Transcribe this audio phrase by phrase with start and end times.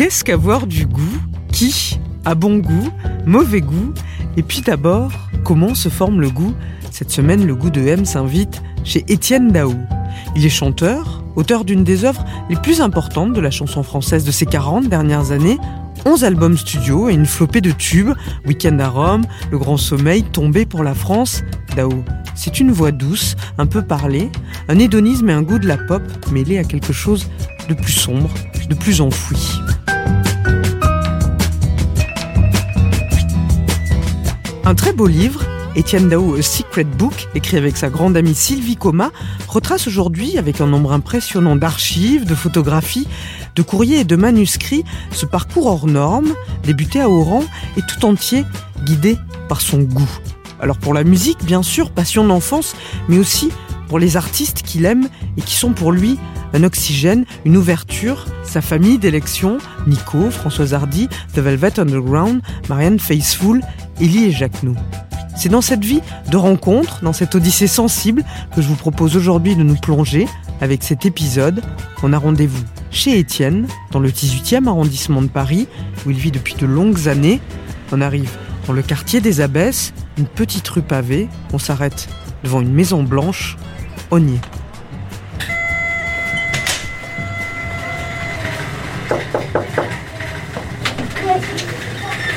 [0.00, 1.18] Qu'est-ce qu'avoir du goût
[1.52, 2.88] Qui a bon goût
[3.26, 3.92] Mauvais goût?
[4.38, 5.12] Et puis d'abord,
[5.44, 6.54] comment se forme le goût?
[6.90, 9.76] Cette semaine, le goût de M s'invite chez Étienne Daou.
[10.34, 14.30] Il est chanteur, auteur d'une des œuvres les plus importantes de la chanson française de
[14.30, 15.58] ces 40 dernières années,
[16.06, 18.14] 11 albums studio et une flopée de tubes,
[18.46, 21.42] Weekend à Rome, Le Grand Sommeil, Tombé pour la France,
[21.76, 22.02] Daou.
[22.34, 24.30] C'est une voix douce, un peu parlée,
[24.68, 27.28] un hédonisme et un goût de la pop mêlés à quelque chose
[27.68, 28.30] de plus sombre,
[28.66, 29.60] de plus enfoui.
[34.64, 35.42] Un très beau livre,
[35.74, 39.10] Étienne Daou, A Secret Book, écrit avec sa grande amie Sylvie Coma,
[39.48, 43.08] retrace aujourd'hui, avec un nombre impressionnant d'archives, de photographies,
[43.56, 47.42] de courriers et de manuscrits, ce parcours hors norme, débuté à Oran
[47.78, 48.44] et tout entier
[48.84, 49.16] guidé
[49.48, 50.10] par son goût.
[50.60, 52.76] Alors pour la musique, bien sûr, passion d'enfance,
[53.08, 53.50] mais aussi
[53.90, 56.16] pour les artistes qu'il aime et qui sont pour lui
[56.52, 63.60] un oxygène, une ouverture, sa famille d'élection, Nico, Françoise Hardy, The Velvet Underground, Marianne Faithfull,
[64.00, 64.76] Ellie et Jacquenou.
[65.36, 68.22] C'est dans cette vie de rencontre, dans cette odyssée sensible,
[68.54, 70.28] que je vous propose aujourd'hui de nous plonger
[70.60, 71.60] avec cet épisode.
[72.04, 75.66] On a rendez-vous chez Étienne, dans le 18e arrondissement de Paris,
[76.06, 77.40] où il vit depuis de longues années.
[77.90, 78.30] On arrive
[78.68, 81.28] dans le quartier des Abbesses, une petite rue pavée.
[81.52, 82.08] On s'arrête
[82.44, 83.56] devant une maison blanche.
[84.10, 84.40] On y est.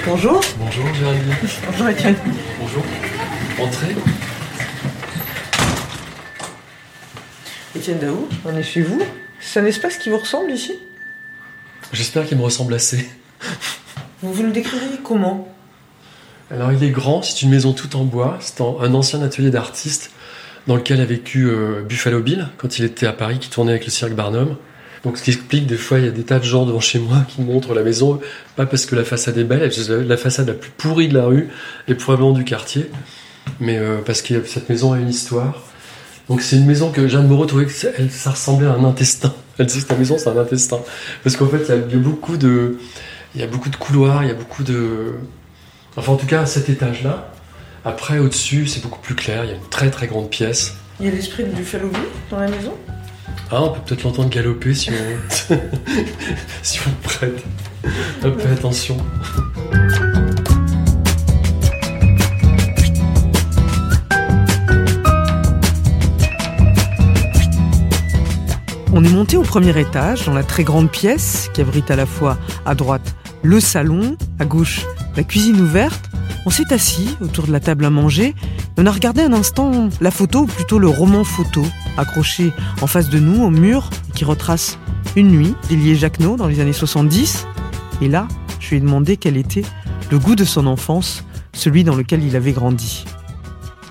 [0.05, 0.41] Bonjour.
[0.57, 1.35] Bonjour Géraldine.
[1.65, 2.15] Bonjour Étienne.
[2.59, 2.83] Bonjour.
[3.59, 3.95] Entrez.
[7.75, 9.01] Étienne Daou, on est chez vous.
[9.39, 10.73] C'est un espace qui vous ressemble ici?
[11.91, 13.09] J'espère qu'il me ressemble assez.
[14.21, 15.47] Vous vous le décririez comment?
[16.51, 20.11] Alors il est grand, c'est une maison toute en bois, c'est un ancien atelier d'artiste
[20.67, 23.85] dans lequel a vécu euh, Buffalo Bill quand il était à Paris, qui tournait avec
[23.85, 24.55] le cirque Barnum.
[25.03, 26.97] Donc ce qui explique des fois il y a des tas de gens devant chez
[26.99, 28.21] moi qui montrent la maison,
[28.55, 29.69] pas parce que la façade est belle,
[30.07, 31.49] la façade la plus pourrie de la rue
[31.89, 32.89] et probablement du quartier,
[33.59, 35.61] mais euh, parce que cette maison a une histoire.
[36.29, 39.33] Donc c'est une maison que Jeanne Moreau trouvait que ça, ressemblait à un intestin.
[39.57, 40.79] Elle disait que ta maison c'est un intestin.
[41.21, 42.77] Parce qu'en fait il y, a- beaucoup de...
[43.35, 45.15] Il y a beaucoup de couloirs, il y a beaucoup de...
[45.97, 47.32] Enfin en tout cas cet étage-là.
[47.85, 50.75] Après au-dessus c'est beaucoup plus clair, il y a une très très grande pièce.
[51.01, 52.73] Il y a l'esprit de Buffalo Bill dans la maison?
[53.51, 55.53] Ah on peut peut-être l'entendre galoper si on...
[56.63, 57.43] si on prête
[58.23, 58.95] un peu attention.
[68.93, 72.05] On est monté au premier étage, dans la très grande pièce qui abrite à la
[72.05, 74.85] fois à droite le salon, à gauche
[75.17, 76.09] la cuisine ouverte.
[76.45, 78.35] On s'est assis autour de la table à manger
[78.75, 81.63] on a regardé un instant la photo, ou plutôt le roman photo,
[81.95, 84.79] accroché en face de nous au mur, qui retrace
[85.15, 87.45] une nuit d'Élie Jacquenot dans les années 70.
[88.01, 88.27] Et là,
[88.59, 89.63] je lui ai demandé quel était
[90.09, 91.23] le goût de son enfance,
[91.53, 93.05] celui dans lequel il avait grandi.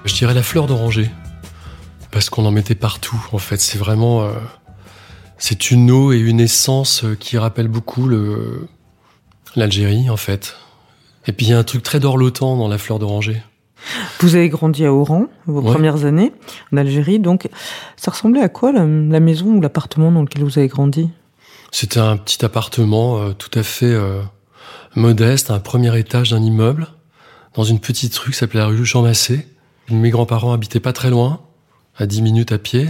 [0.04, 1.10] Je dirais la fleur d'oranger.
[2.10, 3.60] Parce qu'on en mettait partout, en fait.
[3.60, 4.22] C'est vraiment.
[4.22, 4.32] euh,
[5.38, 8.10] c'est une eau et une essence euh, qui rappellent beaucoup
[9.54, 10.56] l'Algérie, en fait.
[11.26, 13.42] Et puis il y a un truc très dorlotant dans la fleur d'oranger.
[14.20, 15.72] Vous avez grandi à Oran, vos Ouais.
[15.72, 16.32] premières années,
[16.72, 17.48] en Algérie, donc
[17.96, 21.10] ça ressemblait à quoi la, la maison ou l'appartement dans lequel vous avez grandi?
[21.72, 24.20] C'était un petit appartement euh, tout à fait euh,
[24.94, 26.86] modeste, un premier étage d'un immeuble,
[27.54, 29.46] dans une petite rue qui s'appelait la rue Jean Massé.
[29.90, 31.40] Mes grands-parents habitaient pas très loin,
[31.96, 32.88] à 10 minutes à pied.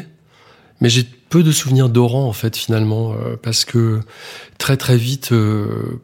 [0.81, 4.00] Mais j'ai peu de souvenirs d'Oran, en fait, finalement, euh, parce que
[4.58, 6.02] très très vite, euh,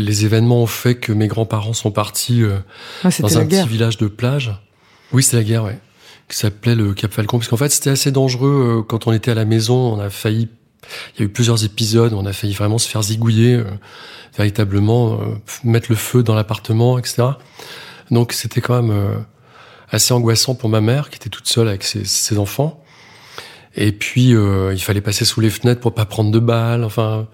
[0.00, 2.58] les événements ont fait que mes grands-parents sont partis euh,
[3.04, 3.64] Ah, dans un guerre.
[3.64, 4.52] petit village de plage.
[5.12, 5.78] Oui, c'est la guerre, ouais.
[6.28, 7.38] Qui s'appelait le Cap Falcon.
[7.38, 9.74] Parce qu'en fait, c'était assez dangereux euh, quand on était à la maison.
[9.94, 10.48] On a failli.
[11.16, 13.64] Il y a eu plusieurs épisodes où on a failli vraiment se faire zigouiller, euh,
[14.36, 15.24] véritablement, euh,
[15.64, 17.22] mettre le feu dans l'appartement, etc.
[18.10, 19.14] Donc, c'était quand même euh,
[19.90, 22.82] assez angoissant pour ma mère, qui était toute seule avec ses, ses enfants.
[23.76, 26.82] Et puis, euh, il fallait passer sous les fenêtres pour pas prendre de balles.
[26.82, 27.28] Enfin,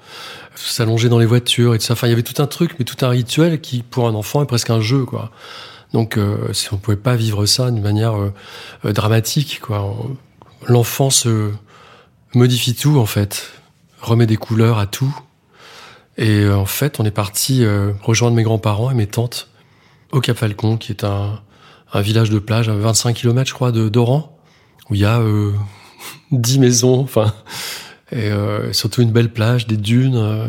[0.57, 1.93] s'allonger dans les voitures et tout ça.
[1.93, 4.43] Enfin, il y avait tout un truc, mais tout un rituel qui, pour un enfant,
[4.43, 5.31] est presque un jeu, quoi.
[5.93, 8.33] Donc, euh, si on pouvait pas vivre ça d'une manière euh,
[8.85, 9.97] euh, dramatique, quoi.
[10.67, 11.53] L'enfant se
[12.35, 13.53] modifie tout, en fait,
[14.01, 15.15] remet des couleurs à tout,
[16.19, 17.65] Et en fait, on est parti
[18.03, 19.49] rejoindre mes grands-parents et mes tantes
[20.13, 21.41] au Cap Falcon, qui est un,
[21.93, 24.39] un village de plage à 25 km, je crois, de d'Oran,
[24.91, 25.53] où il y a euh,
[26.33, 27.33] 10 maisons, enfin,
[28.13, 30.49] et euh, surtout une belle plage, des dunes, euh,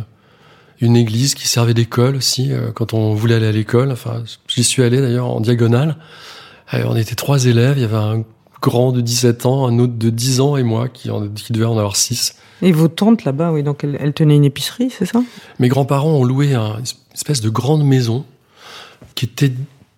[0.79, 3.91] une église qui servait d'école aussi euh, quand on voulait aller à l'école.
[3.91, 5.97] Enfin, j'y suis allé d'ailleurs en diagonale.
[6.73, 8.23] on était trois élèves, il y avait un
[8.61, 11.65] grand de 17 ans, un autre de 10 ans et moi qui, en, qui devait
[11.65, 12.35] en avoir 6.
[12.61, 15.21] Et vos tantes là-bas, oui, donc elles, elles tenaient une épicerie, c'est ça?
[15.59, 18.25] Mes grands-parents ont loué un, une espèce de grande maison
[19.13, 19.51] qui était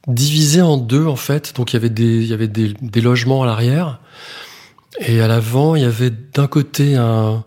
[0.08, 1.56] divisé en deux en fait.
[1.56, 4.00] Donc il y avait des, il y avait des, des logements à l'arrière
[5.00, 7.44] et à l'avant il y avait d'un côté un,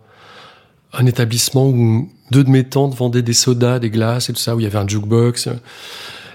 [0.93, 4.55] un établissement où deux de mes tantes vendaient des sodas, des glaces et tout ça,
[4.55, 5.49] où il y avait un jukebox.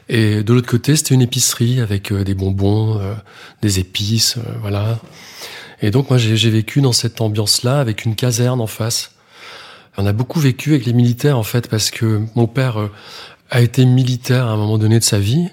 [0.09, 3.13] Et de l'autre côté c'était une épicerie avec euh, des bonbons, euh,
[3.62, 5.00] des épices, euh, voilà.
[5.81, 9.12] Et donc moi j'ai vécu dans cette ambiance-là avec une caserne en face.
[9.98, 12.77] On a beaucoup vécu avec les militaires en fait parce que mon père
[13.50, 15.50] a été militaire à un moment donné de sa vie.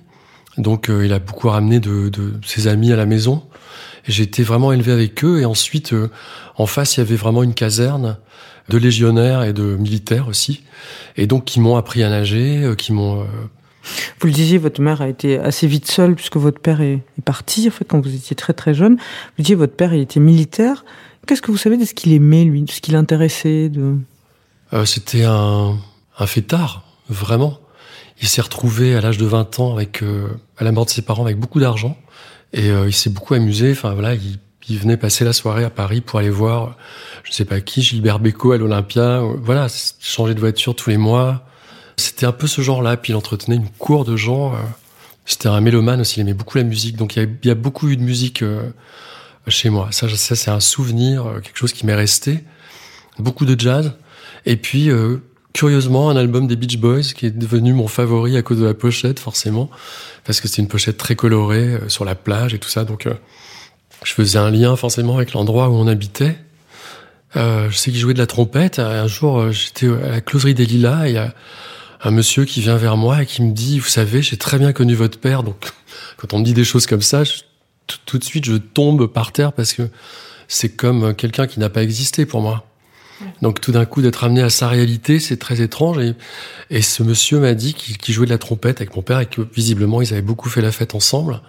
[0.56, 3.43] Donc il a beaucoup ramené de, de, ses amis à la maison.
[4.06, 5.41] J'ai été vraiment élevé avec eux.
[5.41, 5.95] Et ensuite,
[6.56, 8.19] en face, il y avait vraiment une caserne
[8.69, 10.62] de légionnaires et de militaires aussi.
[11.16, 13.26] Et donc qui m'ont appris à nager, euh, qui m'ont...
[14.19, 17.22] Vous le disiez, votre mère a été assez vite seule puisque votre père est, est
[17.25, 18.94] parti, en fait, quand vous étiez très très jeune.
[18.94, 20.84] Vous disiez, votre père, il était militaire.
[21.26, 23.96] Qu'est-ce que vous savez de ce qu'il aimait, lui, de ce qui l'intéressait de...
[24.72, 25.76] Euh, C'était un,
[26.19, 27.58] un fêtard, vraiment.
[28.20, 31.02] Il s'est retrouvé à l'âge de 20 ans avec euh, à la mort de ses
[31.02, 31.99] parents avec beaucoup d'argent
[32.52, 33.72] et euh, il s'est beaucoup amusé.
[33.72, 34.38] Enfin voilà, il,
[34.69, 36.76] il, venait passer la soirée à Paris pour aller voir,
[37.22, 39.22] je sais pas qui, Gilbert Bécaud à l'Olympia.
[39.43, 39.66] Voilà,
[40.00, 41.44] changer de voiture tous les mois.
[41.96, 42.96] C'était un peu ce genre-là.
[42.96, 44.55] Puis il entretenait une cour de gens.
[44.55, 44.58] Euh,
[45.26, 46.20] C'était un mélomane aussi.
[46.20, 46.96] Il aimait beaucoup la musique.
[46.96, 48.70] Donc il y a, beaucoup eu de musique euh,
[49.49, 49.88] chez moi.
[49.90, 52.44] Ça, ça c'est un souvenir, euh, quelque chose qui m'est resté.
[53.19, 53.93] Beaucoup de jazz.
[54.46, 54.90] Et puis
[55.55, 58.75] curieusement un album des Beach Boys qui est devenu mon favori à cause de la
[58.75, 59.70] pochette forcément
[60.25, 63.08] parce que c'était une pochette très colorée sur la plage et tout ça donc
[64.05, 66.37] je faisais un lien forcément avec l'endroit où on habitait
[67.37, 70.55] euh, je sais qu'il jouait de la trompette un jour euh, j'étais à la closerie
[70.55, 74.23] des Lilas et un monsieur qui vient vers moi et qui me dit vous savez
[74.23, 75.56] j'ai très bien connu votre père donc
[76.17, 77.23] quand on me dit des choses comme ça
[78.06, 79.89] tout, de suite je tombe par terre parce que
[80.49, 82.65] c'est comme quelqu'un qui n'a pas existé pour moi
[83.43, 85.99] donc tout d'un coup d'être amené à sa réalité, c'est très étrange.
[86.71, 89.27] Et, ce monsieur m'a dit qu'il qu jouait de la trompette avec mon père et
[89.27, 91.41] que visiblement ils avaient beaucoup fait la fête ensemble.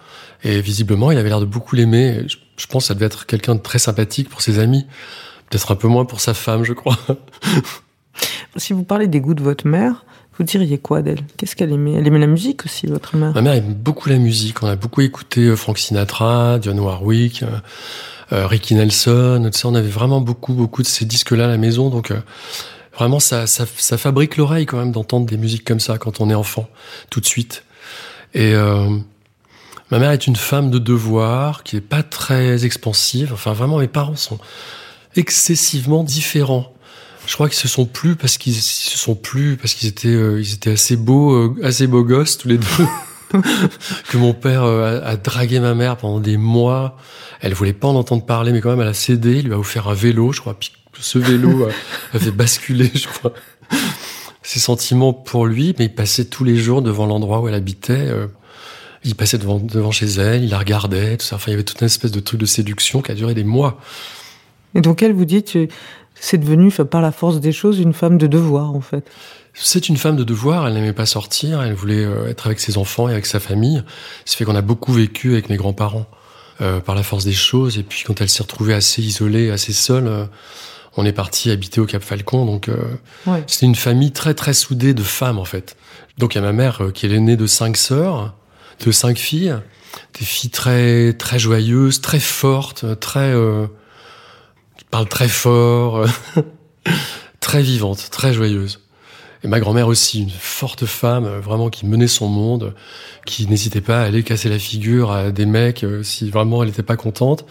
[0.44, 2.26] Et visiblement il avait l'air de beaucoup l'aimer.
[2.56, 4.86] Je, pense que ça devait être quelqu'un de très sympathique pour ses amis,
[5.50, 6.98] peut-être un peu moins pour sa femme, je crois.
[8.56, 10.04] si vous parlez des goûts de votre mère,
[10.38, 11.20] vous diriez quoi d'elle?
[11.36, 11.94] Qu'est-ce qu'elle aimait?
[11.94, 13.32] Elle aimait la musique aussi, votre mère?
[13.34, 14.62] Ma mère aime beaucoup la musique.
[14.62, 17.42] On a beaucoup écouté euh, Frank Sinatra, Dionne Warwick.
[17.42, 17.58] Euh,
[18.32, 21.58] euh, Ricky Nelson, tu sais, on avait vraiment beaucoup, beaucoup de ces disques-là à la
[21.58, 22.20] maison, donc euh,
[22.96, 26.28] vraiment ça, ça, ça fabrique l'oreille quand même d'entendre des musiques comme ça quand on
[26.28, 26.68] est enfant,
[27.08, 27.62] tout de suite.
[28.34, 28.88] Et euh,
[29.90, 33.32] ma mère est une femme de devoir qui est pas très expansive.
[33.32, 34.38] Enfin, vraiment, mes parents sont
[35.14, 36.72] excessivement différents.
[37.26, 40.40] Je crois qu'ils se sont plus parce qu'ils se sont plus parce qu'ils étaient euh,
[40.40, 42.86] ils étaient assez beaux, euh, assez beaux gosses tous les deux.
[44.08, 46.96] que mon père euh, a, dragué ma mère pendant des mois.
[47.40, 49.38] Elle voulait pas en entendre parler, mais quand même, elle a cédé.
[49.38, 50.54] Il lui a offert un vélo, je crois.
[50.54, 51.70] Puis ce vélo a,
[52.16, 53.32] a fait basculer, je crois,
[54.42, 55.74] ses sentiments pour lui.
[55.78, 58.08] Mais il passait tous les jours devant l'endroit où elle habitait.
[59.04, 61.36] Il passait devant, devant chez elle, il la regardait, tout ça.
[61.36, 63.44] Enfin, il y avait toute une espèce de truc de séduction qui a duré des
[63.44, 63.78] mois.
[64.74, 65.68] Et donc, elle vous dit que
[66.14, 69.06] c'est devenu, par la force des choses, une femme de devoir, en fait.
[69.54, 72.76] C'est une femme de devoir, elle n'aimait pas sortir, elle voulait euh, être avec ses
[72.76, 73.82] enfants et avec sa famille.
[74.26, 76.06] Ça fait qu'on a beaucoup vécu avec mes grands-parents
[76.62, 77.76] euh, par la force des choses.
[77.76, 80.24] Et puis quand elle s'est retrouvée assez isolée, assez seule, euh,
[80.96, 82.46] on est parti habiter au Cap Falcon.
[82.46, 82.76] Donc euh,
[83.26, 83.44] ouais.
[83.46, 85.76] c'était une famille très très soudée de femmes en fait.
[86.16, 88.32] Donc il y a ma mère qui est l'aînée de cinq sœurs,
[88.84, 89.54] de cinq filles,
[90.18, 93.66] des filles très très joyeuses, très fortes, très euh,
[94.76, 96.06] qui parlent très fort,
[97.40, 98.80] très vivantes, très joyeuses.
[99.44, 102.74] Et ma grand-mère aussi, une forte femme, vraiment qui menait son monde,
[103.26, 106.70] qui n'hésitait pas à aller casser la figure à des mecs euh, si vraiment elle
[106.70, 107.44] n'était pas contente.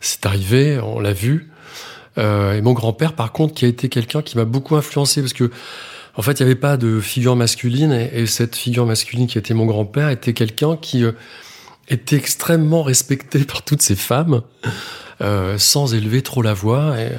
[0.00, 1.50] C'est arrivé, on l'a vu.
[2.18, 5.32] Euh, et mon grand-père, par contre, qui a été quelqu'un qui m'a beaucoup influencé parce
[5.32, 5.50] que,
[6.16, 9.38] en fait, il n'y avait pas de figure masculine et, et, cette figure masculine qui
[9.38, 11.12] était mon grand-père était quelqu'un qui euh,
[11.88, 14.42] était extrêmement respecté par toutes ces femmes.
[15.20, 16.98] Euh, sans élever trop la voix.
[16.98, 17.12] Et,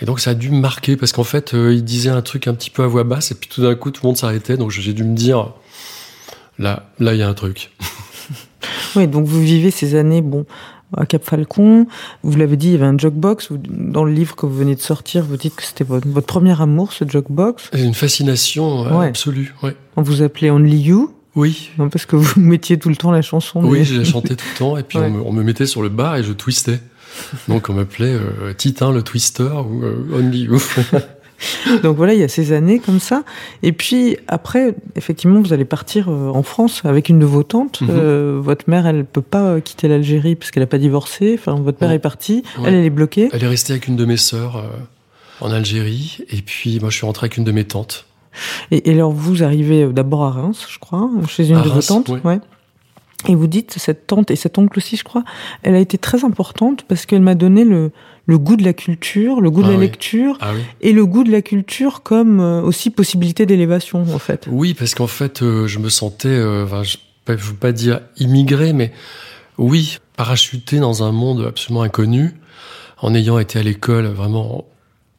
[0.00, 2.46] et, donc ça a dû me marquer parce qu'en fait, euh, il disait un truc
[2.46, 4.56] un petit peu à voix basse et puis tout d'un coup, tout le monde s'arrêtait.
[4.56, 5.52] Donc j'ai dû me dire,
[6.58, 7.70] là, là, il y a un truc.
[8.96, 10.46] oui, donc vous vivez ces années, bon,
[10.96, 11.86] à Cap Falcon.
[12.22, 13.48] Vous l'avez dit, il y avait un jukebox.
[13.68, 16.60] Dans le livre que vous venez de sortir, vous dites que c'était votre, votre premier
[16.60, 17.04] amour, ce.
[17.72, 19.06] C'est une fascination euh, Ouais.
[19.08, 19.54] absolue.
[19.62, 19.74] Ouais.
[19.96, 23.22] On vous appelait Only You, Oui, non, parce que vous mettiez tout le temps la
[23.22, 23.62] chanson.
[23.64, 25.06] oui, je la chantais tout le temps et puis Ouais.
[25.06, 26.80] on, me, on me mettait sur le bar et je twistais.
[27.48, 30.58] Donc on m'appelait euh, Titin le Twister ou euh, Only You.
[31.82, 33.22] Donc voilà, il y a ces années comme ça.
[33.62, 37.80] Et puis après, effectivement, vous allez partir euh, en France avec une de vos tantes.
[37.88, 41.36] Euh, votre mère, elle peut pas euh, quitter l'Algérie parce qu'elle a pas divorcé.
[41.38, 41.96] Enfin, votre père Ouais.
[41.96, 42.64] est parti, Ouais.
[42.68, 43.28] elle, elle est bloquée.
[43.32, 44.62] Elle est restée avec une de mes sœurs euh,
[45.40, 48.06] en Algérie et puis moi je suis rentré avec une de mes tantes.
[48.70, 51.80] Et, et alors vous arrivez d'abord à Reims, je crois, chez une À de vos
[51.80, 52.08] tantes.
[52.24, 52.40] ouais.
[53.28, 55.24] Et vous dites, cette tante et cet oncle aussi, je crois,
[55.62, 57.90] elle a été très importante parce qu'elle m'a donné le,
[58.26, 59.84] le goût de la culture, le goût de Ah la oui.
[59.84, 60.60] lecture Ah oui.
[60.82, 64.46] et le goût de la culture comme euh, aussi possibilité d'élévation, en fait.
[64.50, 66.96] Oui, parce qu'en fait, euh, je me sentais, euh, enfin, je
[67.28, 68.92] ne veux pas dire immigré, mais
[69.56, 72.34] oui, parachuté dans un monde absolument inconnu,
[73.00, 74.66] en ayant été à l'école vraiment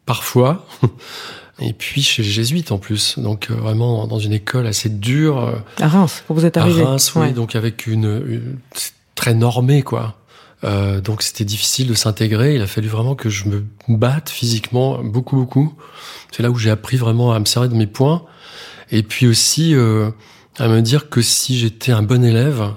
[0.06, 0.68] parfois,
[1.60, 5.40] et puis chez les jésuites en plus, donc euh, vraiment dans une école assez dure,
[5.40, 6.84] euh, À Reims, quand vous êtes à arrivé.
[6.84, 7.32] Reims, oui, Ouais.
[7.32, 8.58] donc avec une, une-
[9.16, 10.18] très normé, quoi.
[10.66, 12.56] Euh, donc c'était difficile de s'intégrer.
[12.56, 15.74] Il a fallu vraiment que je me batte physiquement beaucoup, beaucoup.
[16.32, 18.24] C'est là où j'ai appris vraiment à me servir de mes points.
[18.92, 20.10] Et puis aussi euh,
[20.58, 22.72] à me dire que si j'étais un bon élève,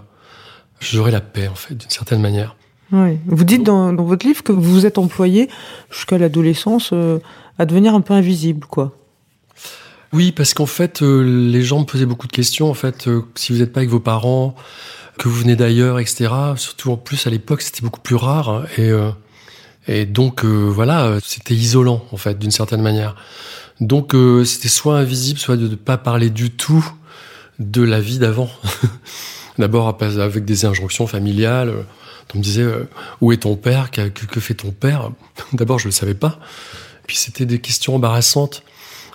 [0.80, 2.56] j'aurais la paix, en fait, d'une certaine manière.
[2.92, 3.18] Ouais.
[3.26, 5.49] Vous dites dans, dans votre livre que vous vous êtes employé
[5.90, 7.18] jusqu'à l'adolescence euh,
[7.58, 8.94] à devenir un peu invisible, quoi.
[10.12, 12.70] Oui, parce qu'en fait, euh, les gens me posaient beaucoup de questions.
[12.70, 14.54] En fait, euh, si vous n'êtes pas avec vos parents,
[15.18, 16.32] que vous venez d'ailleurs, etc.
[16.56, 18.48] Surtout en plus à l'époque, c'était beaucoup plus rare.
[18.48, 19.10] hein, et, euh,
[19.86, 23.16] et donc voilà, c'était isolant en fait, d'une certaine manière.
[23.80, 26.86] Donc c'était soit invisible, soit de ne pas parler du tout
[27.58, 28.50] de la vie d'avant.
[29.58, 31.72] D'abord avec des injonctions familiales.
[32.34, 32.66] On me disait
[33.22, 35.10] où est ton père, que- que fait ton père?
[35.54, 36.38] D'abord je ne le savais pas.
[37.08, 38.62] Puis c'était des questions embarrassantes.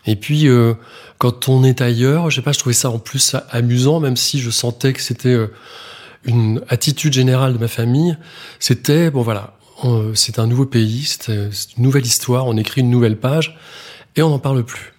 [0.05, 0.73] Et puis, euh,
[1.19, 4.41] quand on est ailleurs, je sais pas, je trouvais ça en plus amusant, même si
[4.41, 5.53] je sentais que c'était euh,
[6.25, 8.17] une attitude générale de ma famille.
[8.59, 9.55] C'était, bon voilà,
[10.15, 13.57] c'est un nouveau pays, c'est c'est une nouvelle histoire, on écrit une nouvelle page,
[14.15, 14.93] et on n'en parle plus.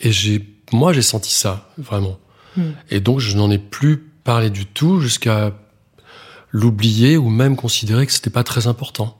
[0.00, 2.18] Et j'ai, moi, j'ai senti ça, vraiment.
[2.56, 2.72] Hmm.
[2.90, 5.52] Et donc, je n'en ai plus parlé du tout jusqu'à
[6.50, 9.19] l'oublier ou même considérer que c'était pas très important.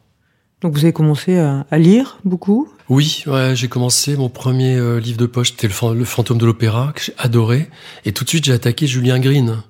[0.63, 2.69] Donc vous avez commencé à, à lire beaucoup?
[2.89, 6.39] Oui, ouais, j'ai commencé mon premier euh, livre de poche, c'était le, Fan- le fantôme
[6.39, 7.71] de l'opéra que j'ai adoré,
[8.05, 9.63] et tout de suite j'ai attaqué Julien Green.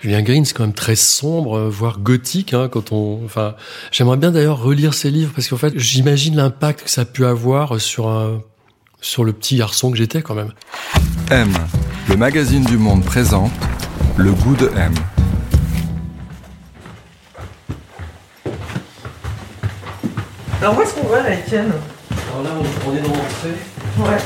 [0.00, 3.24] Julien Green, c'est quand même très sombre, euh, voire gothique, hein, quand on.
[3.24, 3.54] Enfin,
[3.90, 7.24] j'aimerais bien d'ailleurs relire ses livres parce qu'en fait, j'imagine l'impact que ça a pu
[7.24, 8.42] avoir sur un,
[9.00, 10.52] sur le petit garçon que j'étais quand même.
[11.30, 11.48] M,
[12.10, 13.52] le magazine du monde présente
[14.18, 14.92] Le goût de M.
[20.60, 21.72] Alors où est-ce qu'on va là, Étienne
[22.32, 22.50] Alors là,
[22.86, 23.54] on, est dans l'entrée.
[23.98, 24.18] Ouais.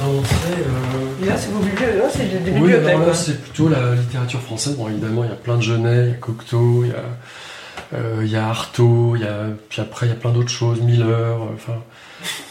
[0.00, 0.36] Dans l'entrée.
[0.58, 1.98] euh, Et là, c'est vos bibliothèques.
[1.98, 4.76] Là, c'est des Oui, alors là, c'est plutôt la littérature française.
[4.76, 7.96] Bon, évidemment, il y a plein de Genet, il y a Cocteau, il y a,
[7.98, 9.36] euh, il y a Artaud, il y a,
[9.68, 11.74] puis après, il y a plein d'autres choses, Miller, euh, enfin.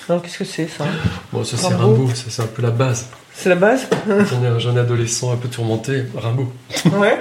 [0.09, 0.85] Alors qu'est-ce que c'est ça?
[1.31, 2.09] Bon, ça, c'est Rimbaud?
[2.13, 3.07] Ça, c'est un peu la base.
[3.33, 3.87] C'est la base?
[4.07, 6.51] J'en ai un jeune adolescent un peu tourmenté, Rimbaud.
[6.97, 7.17] Ouais.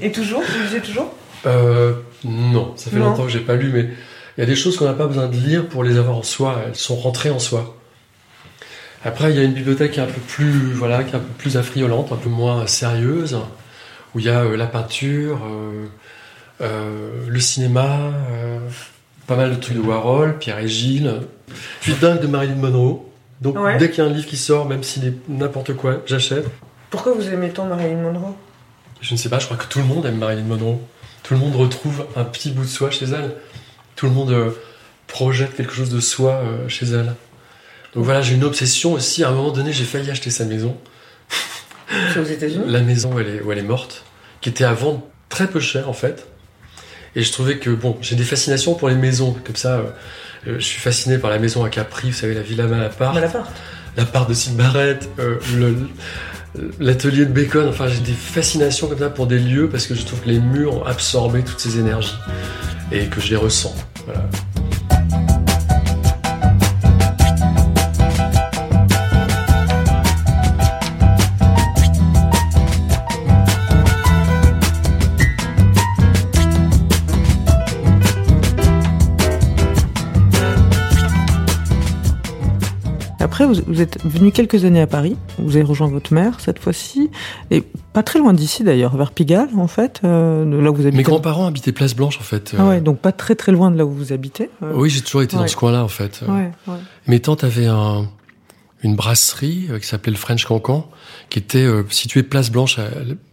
[0.00, 0.40] Et toujours?
[0.42, 1.12] Vous lisez toujours?
[1.46, 1.94] Euh,
[2.24, 3.06] non, ça fait Non.
[3.06, 3.88] longtemps que j'ai pas lu, mais
[4.36, 6.22] il y a des choses qu'on n'a pas besoin de lire pour les avoir en
[6.22, 6.60] soi.
[6.66, 7.76] Elles sont rentrées en soi.
[9.04, 11.20] Après, il y a une bibliothèque qui est un peu plus, voilà, qui est un
[11.20, 13.38] peu plus affriolante, un peu moins sérieuse,
[14.14, 15.86] où il y a euh, la peinture, euh,
[16.60, 18.10] euh, le cinéma,
[19.26, 21.12] pas mal de trucs de Warhol, Pierre et Gilles.
[21.80, 23.02] Je suis dingue de Marilyn Monroe.
[23.40, 23.76] Donc, Ouais.
[23.76, 26.46] dès qu'il y a un livre qui sort, même s'il est n'importe quoi, j'achète.
[26.90, 28.34] Pourquoi vous aimez tant Marilyn Monroe?
[29.00, 30.78] Je ne sais pas, je crois que tout le monde aime Marilyn Monroe.
[31.22, 33.34] Tout le monde retrouve un petit bout de soi chez elle.
[33.96, 34.50] Tout le monde euh,
[35.06, 37.14] projette quelque chose de soi euh, chez elle.
[37.94, 39.24] Donc voilà, j'ai une obsession aussi.
[39.24, 40.76] À un moment donné, j'ai failli acheter sa maison.
[42.12, 44.04] C'est aux États-Unis La maison où elle, est, où elle est morte,
[44.40, 46.26] qui était à vendre très peu cher en fait.
[47.14, 49.34] Et je trouvais que, bon, j'ai des fascinations pour les maisons.
[49.44, 49.76] Comme ça,
[50.46, 53.50] euh, je suis fasciné par la maison à Capri, vous savez, la Villa Malaparte Malaparte.
[53.96, 55.88] la part de Sid Barrett, euh, le-
[56.78, 57.68] l'atelier de Bacon.
[57.68, 60.40] Enfin, j'ai des fascinations comme ça pour des lieux parce que je trouve que les
[60.40, 62.18] murs ont absorbé toutes ces énergies
[62.92, 63.74] et que je les ressens.
[83.36, 85.14] Après, vous, vous êtes venu quelques années à Paris.
[85.36, 87.10] Vous avez rejoint votre mère cette fois-ci,
[87.50, 87.62] et
[87.92, 90.96] pas très loin d'ici d'ailleurs, vers Pigalle en fait, euh, là où vous habitez.
[90.96, 92.54] Mes grands-parents habitaient Place Blanche en fait.
[92.58, 94.48] Ah ouais, donc pas très très loin de là où vous habitez.
[94.62, 94.72] euh.
[94.74, 96.22] Oui, j'ai toujours été dans ce coin-là en fait.
[96.26, 96.78] Ouais, ouais.
[97.08, 98.08] Mes tantes avaient un,
[98.82, 100.88] une brasserie euh, qui s'appelait le French Cancan,
[101.28, 102.78] qui était euh, située place Blanche,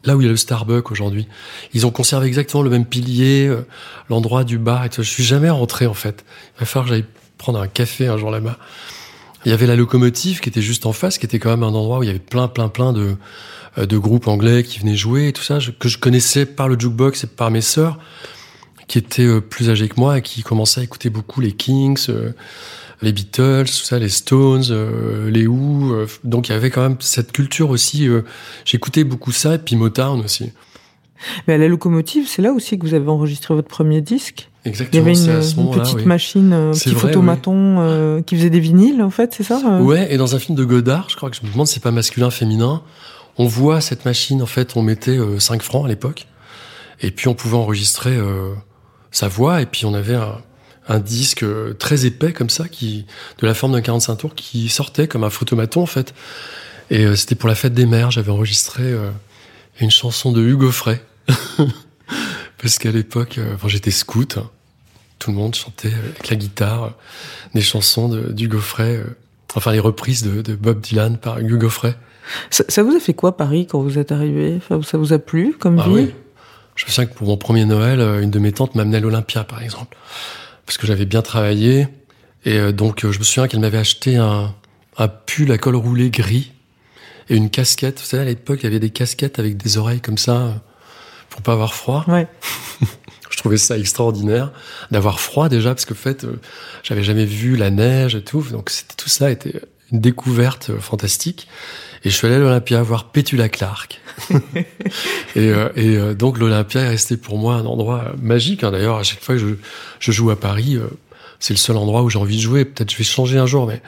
[0.04, 1.30] là où il y a le Starbucks aujourd'hui.
[1.74, 3.66] Ils ont conservé exactement le même pilier, euh,
[4.10, 5.02] l'endroit du bar et tout.
[5.02, 6.26] Je suis jamais rentré en fait.
[6.58, 7.06] Il va falloir que j'aille
[7.38, 8.58] prendre un café un jour là-bas.
[9.46, 11.74] Il y avait la locomotive qui était juste en face, qui était quand même un
[11.74, 13.16] endroit où il y avait plein, plein, plein de,
[13.78, 16.80] euh, de groupes anglais qui venaient jouer et tout ça, que je connaissais par le
[16.80, 18.00] jukebox et par mes sœurs,
[18.88, 22.06] qui étaient euh, plus âgées que moi et qui commençaient à écouter beaucoup les Kings,
[22.10, 22.32] euh,
[23.02, 24.64] les Beatles, tout ça, les Stones,
[25.28, 26.06] les Who.
[26.24, 28.08] donc il y avait quand même cette culture aussi.
[28.64, 30.54] J'écoutais beaucoup ça et puis Motown aussi.
[31.46, 34.50] Mais à la locomotive, c'est là aussi que vous avez enregistré votre premier disque?
[34.66, 35.02] Il y Exactement.
[35.04, 36.06] avait une, ce petite oui.
[36.06, 39.62] machine, un C'est petit vrai, photomaton euh, qui faisait des vinyles, en fait, c'est ça
[39.66, 41.76] euh Ouais, et dans un film de Godard, je crois que je me demande si
[41.76, 42.82] c'est pas masculin, féminin,
[43.38, 46.28] on voit cette machine, en fait, on mettait euh, 5 francs à l'époque,
[47.02, 48.54] et puis on pouvait enregistrer euh,
[49.12, 50.38] sa voix, et puis on avait un,
[50.88, 53.06] un disque euh, très épais comme ça, qui
[53.40, 56.14] de la forme d'un 45 tours, qui sortait comme un photomaton, en fait.
[56.90, 59.10] Et euh, c'était pour la fête des mères, j'avais enregistré euh,
[59.80, 61.02] une chanson de Hugo Frey.
[62.64, 64.50] Parce qu'à l'époque, euh, enfin, j'étais scout, hein.
[65.20, 66.90] tout le monde chantait avec la guitare euh,
[67.54, 69.04] des chansons de- d'Hugo Frey, euh,
[69.56, 71.94] enfin les reprises de, de Bob Dylan par Hugo Frey.
[72.50, 74.56] ça, ça vous a fait quoi, Paris, quand vous êtes arrivé?
[74.58, 76.14] Enfin, Ça vous a plu comme Ah ville oui.
[76.76, 79.02] Je me souviens que pour mon premier Noël, euh, une de mes tantes m'amenait à
[79.02, 79.96] l'Olympia, par exemple,
[80.66, 81.88] parce que j'avais bien travaillé.
[82.46, 84.54] Et donc, je me souviens qu'elle m'avait acheté un,
[84.98, 86.52] un pull à col roulé gris
[87.30, 88.00] et une casquette.
[88.02, 90.62] Vous savez, à l'époque, il y avait des casquettes avec des oreilles comme ça,
[91.34, 92.06] pour pas avoir froid.
[92.08, 92.28] Ouais.
[93.32, 94.52] Je trouvais ça extraordinaire
[94.92, 96.40] d'avoir froid déjà parce que en fait euh,
[96.84, 99.60] j'avais jamais vu la neige et tout donc c'était tout ça était
[99.92, 101.48] une découverte euh, fantastique
[102.04, 104.00] et je suis allé à l'Olympia voir Petula Clark
[105.36, 108.70] et, euh, et donc l'Olympia est resté pour moi un endroit magique hein.
[108.70, 109.56] d'ailleurs à chaque fois que je,
[110.00, 110.78] je joue à Paris
[111.40, 113.66] c'est le seul endroit où j'ai envie de jouer peut-être je vais changer un jour
[113.66, 113.82] mais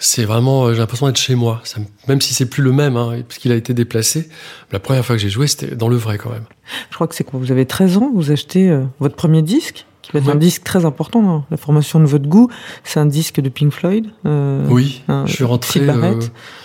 [0.00, 2.96] c'est vraiment euh, j'ai l'impression d'être chez moi ça, même si c'est plus le même
[2.96, 4.28] hein, parce qu'il a été déplacé
[4.70, 6.44] la première fois que j'ai joué c'était dans le vrai quand même
[6.90, 9.86] Je crois que c'est quand vous avez 13 ans, vous achetez euh, votre premier disque,
[10.02, 10.32] qui va être Ouais.
[10.34, 12.48] un disque très important dans la formation de votre goût.
[12.84, 14.06] C'est un disque de Pink Floyd.
[14.26, 16.20] euh, oui un- je suis rentré euh,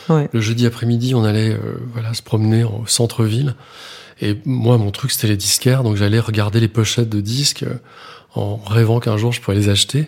[0.10, 0.30] Ouais.
[0.34, 1.58] Le jeudi après-midi, on allait
[1.94, 3.56] voilà se promener au centre-ville.
[4.22, 7.66] Et moi, mon truc, c'était les disquaires, donc j'allais regarder les pochettes de disques
[8.36, 10.08] en rêvant qu'un jour je pourrais les acheter.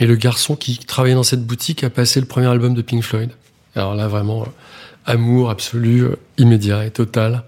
[0.00, 3.02] Et le garçon qui travaillait dans cette boutique a passé le premier album de Pink
[3.02, 3.30] Floyd.
[3.76, 4.46] Alors là, vraiment, euh,
[5.06, 7.44] amour absolu, euh, immédiat et total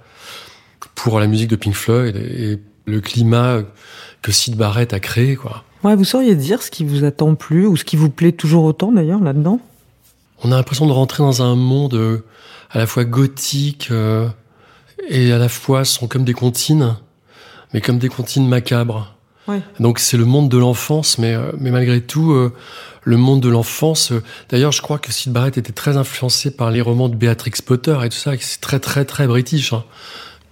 [0.94, 3.62] pour la musique de Pink Floyd et, le climat euh,
[4.22, 5.64] que Sid Barrett a créé, quoi.
[5.82, 8.30] Ouais, vous sauriez dire ce qui vous a tant plu ou ce qui vous plaît
[8.30, 9.58] toujours autant d'ailleurs là-dedans?
[10.44, 12.22] On a l'impression de rentrer dans un monde
[12.70, 13.90] à la fois gothique
[15.08, 16.94] et à la fois sont comme des comptines,
[17.74, 19.15] mais comme des comptines macabres.
[19.80, 22.52] Donc c'est le monde de l'enfance, mais euh, mais malgré tout euh,
[23.04, 24.12] le monde de l'enfance.
[24.12, 27.52] euh, D'ailleurs, je crois que Sid Barrett était très influencé par les romans de Beatrix
[27.64, 29.72] Potter et tout ça, c'est très très très british.
[29.72, 29.84] hein.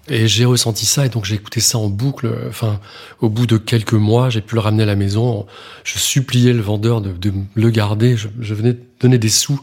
[0.07, 2.31] Et j'ai ressenti ça, et donc j'ai écouté ça en boucle.
[2.49, 2.79] Enfin,
[3.21, 5.47] au bout de quelques mois, j'ai pu le ramener à la maison.
[5.83, 8.15] Je suppliais le vendeur de, le garder.
[8.17, 9.59] Je venais donner des sous,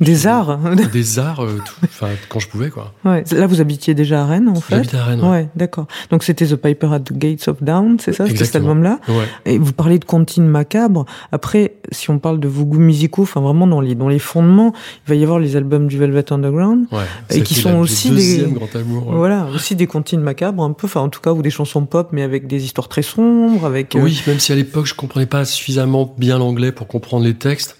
[0.00, 0.58] Des arts.
[0.92, 2.92] des arts, euh, tout- enfin quand je pouvais quoi.
[3.04, 3.24] ouais.
[3.32, 4.76] Là, vous habitiez déjà à Rennes, en fait.
[4.76, 5.20] J'habite à Rennes.
[5.20, 5.48] Ouais, Ouais.
[5.56, 5.86] d'accord.
[6.10, 9.00] Donc c'était The Piper at the Gates of Down, c'est ça, cet album-là.
[9.08, 9.24] Ouais.
[9.44, 11.04] Et vous parlez de comptines macabres.
[11.32, 14.72] Après, si on parle de vos goûts musicaux, enfin vraiment dans les dans les fondements,
[15.06, 16.86] il va y avoir les albums du Velvet Underground.
[16.92, 17.04] Ouais.
[17.30, 19.08] Et qui sont la- aussi des- deuxième grand amour.
[19.08, 19.16] ouais.
[19.16, 22.10] Voilà, aussi des comptines macabres, un peu, enfin en tout cas, ou des chansons pop,
[22.12, 23.96] mais avec des histoires très sombres, avec.
[23.96, 27.34] euh, Oui, même si à l'époque je comprenais pas suffisamment bien l'anglais pour comprendre les
[27.34, 27.76] textes,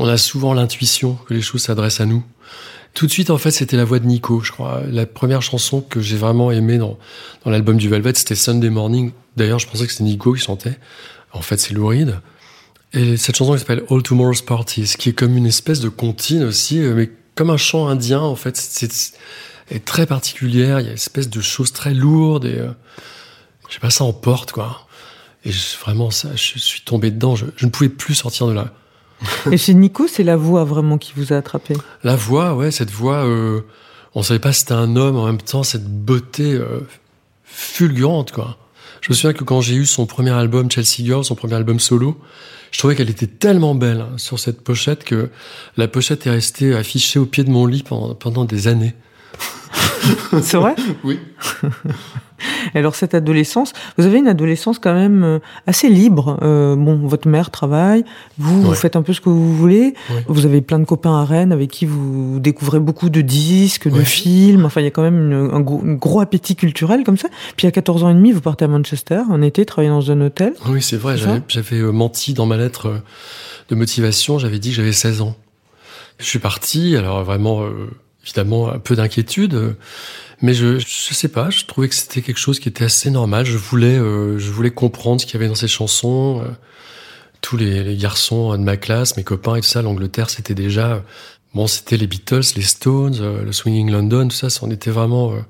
[0.00, 2.24] on a souvent l'intuition que les choses s'adressent à nous.
[2.94, 4.82] Tout de suite, en fait, c'était la voix de Nico, je crois.
[4.90, 6.98] La première chanson que j'ai vraiment aimée dans,
[7.44, 9.12] dans l'album du Velvet, c'était Sunday Morning.
[9.36, 10.76] D'ailleurs, je pensais que c'était Nico qui chantait.
[11.32, 11.92] En fait, c'est Lou.
[12.92, 16.42] Et cette chanson qui s'appelle All Tomorrow's Parties, qui est comme une espèce de comptine
[16.42, 18.56] aussi, euh, mais comme un chant indien, en fait.
[18.56, 19.14] C'est c'est-
[19.70, 20.80] est très particulière.
[20.80, 22.70] Il y a une espèce de choses très lourdes et, euh,
[23.68, 24.88] je sais pas, ça emporte, quoi.
[25.44, 25.52] Et
[25.84, 27.36] vraiment, ça, je suis tombé dedans.
[27.36, 28.74] Je ne pouvais plus sortir de là.
[29.50, 31.74] Et chez Nico, c'est la voix vraiment qui vous a attrapé?
[32.04, 33.60] La voix, ouais, cette voix, euh,
[34.14, 36.80] on savait pas si c'était un homme en même temps, cette beauté euh,
[37.44, 38.56] fulgurante, quoi.
[39.00, 41.80] Je me souviens que quand j'ai eu son premier album Chelsea Girl, son premier album
[41.80, 42.20] solo,
[42.70, 45.30] je trouvais qu'elle était tellement belle hein, sur cette pochette que
[45.76, 48.94] la pochette est restée affichée au pied de mon lit pendant, pendant des années.
[50.42, 50.74] c'est vrai?
[51.04, 51.18] Oui.
[52.74, 56.38] Alors cette adolescence, vous avez une adolescence quand même euh, assez libre.
[56.42, 58.02] Euh, bon, votre mère travaille,
[58.38, 59.94] vous, vous faites un peu ce que vous voulez.
[60.10, 60.24] Ouais.
[60.26, 64.00] Vous avez plein de copains à Rennes avec qui vous découvrez beaucoup de disques, de
[64.00, 64.64] films.
[64.64, 67.28] Enfin, il y a quand même une- un, gros, un gros appétit culturel comme ça.
[67.56, 70.20] Puis à 14 ans et demi, vous partez à Manchester en été, travailler dans un
[70.22, 70.54] hôtel.
[70.66, 71.16] Oui, c'est vrai,
[71.48, 73.02] j'avais euh, menti dans ma lettre
[73.68, 75.36] de motivation, j'avais dit que j'avais 16 ans.
[76.18, 77.90] Je suis parti, alors vraiment, euh,
[78.24, 79.72] évidemment, un peu d'inquiétude, euh,
[80.42, 83.44] mais je, je sais pas, je trouvais que c'était quelque chose qui était assez normal.
[83.46, 86.42] Je voulais, euh, je voulais comprendre ce qu'il y avait dans ces chansons.
[86.44, 86.48] euh,
[87.42, 90.92] tous les, les garçons de ma classe, mes copains et tout ça, l'Angleterre, c'était déjà,
[90.92, 91.00] euh,
[91.54, 94.90] bon, c'était les Beatles, les Stones, euh, le Swinging London, tout ça, ça, on était
[94.90, 95.40] vraiment euh,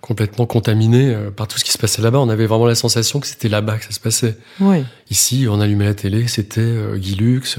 [0.00, 2.18] complètement contaminés euh, par tout ce qui se passait là-bas.
[2.18, 4.36] On avait vraiment la sensation que c'était là-bas que ça se passait.
[4.58, 4.82] Ouais.
[5.10, 7.58] Ici, on allumait la télé, c'était euh, Guy Lux.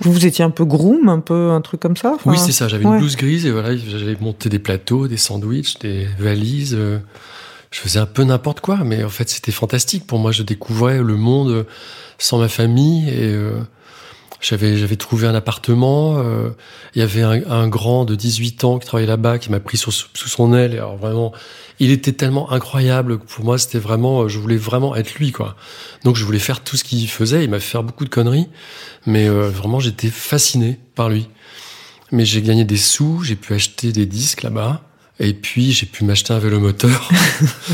[0.00, 2.12] Vous, vous étiez un peu groom, un peu un truc comme ça.
[2.14, 2.68] Enfin, Oui, c'est ça.
[2.68, 2.92] J'avais ouais.
[2.92, 6.74] une blouse grise et voilà, j'avais monté des plateaux, des sandwichs, des valises.
[6.78, 6.98] euh.
[7.70, 10.32] je faisais un peu n'importe quoi, mais en fait, c'était fantastique pour moi.
[10.32, 11.66] Je découvrais le monde
[12.18, 13.58] sans ma famille et euh,
[14.44, 16.18] j'avais j'avais trouvé un appartement.
[16.18, 16.50] euh,
[16.94, 19.76] Il y avait un, un grand de 18 ans qui travaillait là-bas, qui m'a pris
[19.78, 20.74] sous, sous son aile.
[20.74, 21.32] Et alors vraiment,
[21.80, 25.56] il était tellement incroyable que pour moi, c'était vraiment, je voulais vraiment être lui, quoi.
[26.04, 27.42] Donc je voulais faire tout ce qu'il faisait.
[27.44, 28.48] Il m'a fait faire beaucoup de conneries,
[29.06, 31.28] mais euh, vraiment, j'étais fasciné par lui.
[32.12, 34.82] Mais j'ai gagné des sous, j'ai pu acheter des disques là-bas.
[35.20, 37.08] Et puis, j'ai pu m'acheter un vélo moteur.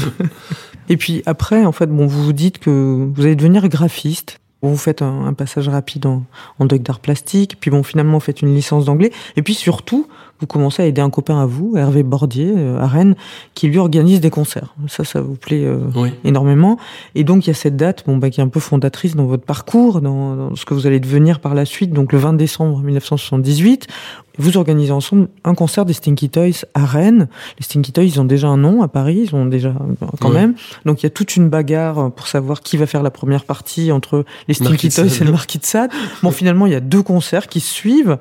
[0.88, 2.70] Et puis après, en fait, bon, vous vous dites que
[3.14, 4.39] vous allez devenir graphiste.
[4.62, 6.22] Vous faites un, un passage rapide en,
[6.58, 10.06] en doc d'art plastique, puis bon, finalement, vous faites une licence d'anglais, et puis surtout,
[10.40, 13.14] vous commencez à aider un copain à vous, Hervé Bordier, euh, à Rennes,
[13.54, 14.74] qui lui organise des concerts.
[14.88, 16.10] Ça, ça vous plaît euh, oui.
[16.24, 16.78] énormément.
[17.14, 19.26] Et donc, il y a cette date, bon, bah, qui est un peu fondatrice dans
[19.26, 21.92] votre parcours, dans, dans ce que vous allez devenir par la suite.
[21.92, 23.86] Donc, le 20 décembre 1978,
[24.40, 27.28] vous organisez ensemble un concert des Stinky Toys à Rennes.
[27.58, 29.72] Les Stinky Toys, ils ont déjà un nom à Paris, ils ont déjà,
[30.20, 30.34] quand Ouais.
[30.40, 30.54] même.
[30.84, 33.92] Donc, il y a toute une bagarre pour savoir qui va faire la première partie
[33.92, 35.90] entre les Stinky Toys et le Marquis de Sade.
[36.22, 38.18] Bon, finalement, il y a deux concerts qui se suivent.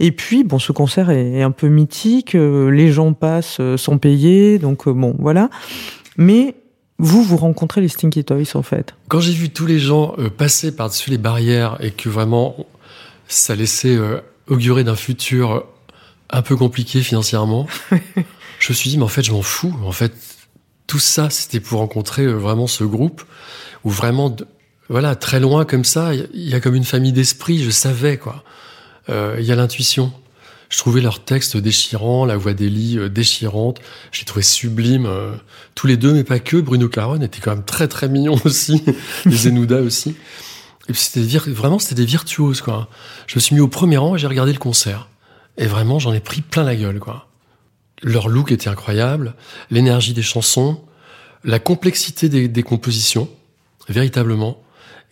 [0.00, 2.34] Et puis, bon, ce concert est, un peu mythique.
[2.34, 4.58] euh, Les gens passent euh, sans payer.
[4.58, 5.48] Donc, euh, bon, voilà.
[6.16, 6.54] Mais
[6.98, 8.94] vous, vous rencontrez les Stinky Toys, en fait.
[9.08, 12.54] Quand j'ai vu tous les gens euh, passer par-dessus les barrières et que vraiment
[13.28, 15.64] ça laissait euh, augurer d'un futur
[16.30, 17.66] un peu compliqué financièrement,
[18.58, 19.74] je me suis dit, mais en fait, je m'en fous.
[19.84, 20.12] En fait,
[20.86, 23.22] tout ça, c'était pour rencontrer euh, vraiment ce groupe
[23.84, 24.46] où vraiment, de-
[24.88, 27.62] voilà, très loin comme ça, il y a- il y a comme une famille d'esprit,
[27.62, 28.42] je savais, quoi.
[29.08, 30.12] Euh, Il y a l'intuition.
[30.70, 33.80] Je trouvais leur texte déchirant, la voix d'Elie euh, déchirante.
[34.10, 35.32] Je les trouvais sublimes, euh,
[35.74, 36.56] tous les deux, mais pas que.
[36.56, 38.82] Bruno Caron était quand même très très mignon aussi.
[39.26, 40.14] Les Zenouda aussi.
[40.88, 42.88] Et puis c'était vir- vraiment, c'était des virtuoses, quoi.
[43.26, 45.08] Je me suis mis au premier rang et j'ai regardé le concert.
[45.58, 47.28] Et vraiment, j'en ai pris plein la gueule, quoi.
[48.02, 49.34] Leur look était incroyable,
[49.70, 50.80] l'énergie des chansons,
[51.44, 53.28] la complexité des, des compositions,
[53.88, 54.60] véritablement.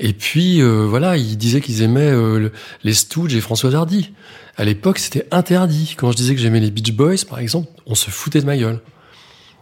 [0.01, 2.53] Et puis, euh, voilà, ils disaient qu'ils aimaient euh, le-
[2.83, 4.13] les Stooges et François Hardy.
[4.57, 5.95] À l'époque, c'était interdit.
[5.97, 8.57] Quand je disais que j'aimais les Beach Boys, par exemple, on se foutait de ma
[8.57, 8.81] gueule.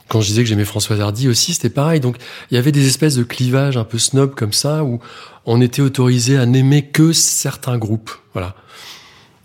[0.09, 2.01] Quand je disais que j'aimais François Hardy aussi, c'était pareil.
[2.01, 2.17] Donc,
[2.51, 5.01] il y avait des espèces de clivages un peu snob comme ça, où
[5.45, 8.11] on était autorisé à n'aimer que certains groupes.
[8.33, 8.55] Voilà.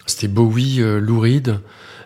[0.06, 1.60] C'était Bowie, euh, Lou Reed,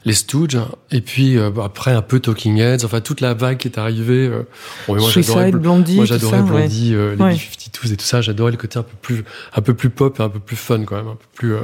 [0.06, 0.58] les Stooges,
[0.92, 4.28] et puis euh, après un peu Talking Heads, enfin toute la vague qui est arrivée.
[4.28, 4.44] euh,
[4.88, 6.50] bon, moi, j'adorais Blondie, moi j'adorais ça, ouais.
[6.62, 7.34] Blondie, euh, les Ouais.
[7.36, 8.22] B-52s et tout ça.
[8.22, 9.24] J'adorais le côté un peu plus,
[9.56, 11.54] un peu plus pop et un peu plus fun quand même, un peu plus.
[11.56, 11.60] euh,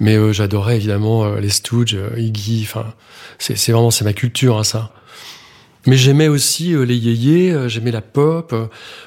[0.00, 2.62] Mais euh, j'adorais évidemment les Stooges, Iggy.
[2.68, 2.86] Enfin,
[3.38, 4.90] c'est c'est vraiment c'est ma culture hein, ça.
[5.86, 8.52] Mais j'aimais aussi euh, les yéyés, euh, j'aimais la pop.
[8.52, 8.66] euh,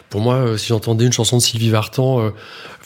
[0.10, 2.32] pour moi, si j'entendais une chanson de Sylvie Vartan,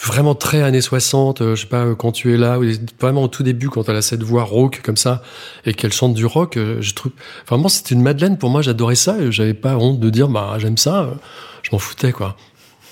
[0.03, 2.63] vraiment très années 60, euh, je sais pas, quand tu es là, ou
[2.99, 5.21] vraiment au tout début, quand elle a cette voix rauque comme ça,
[5.65, 7.11] et qu'elle chante du rock, je trouve,
[7.47, 10.77] vraiment, c'était une madeleine pour moi, j'adorais ça, j'avais pas honte de dire, bah, j'aime
[10.77, 11.11] ça,
[11.61, 12.35] je m'en foutais, quoi.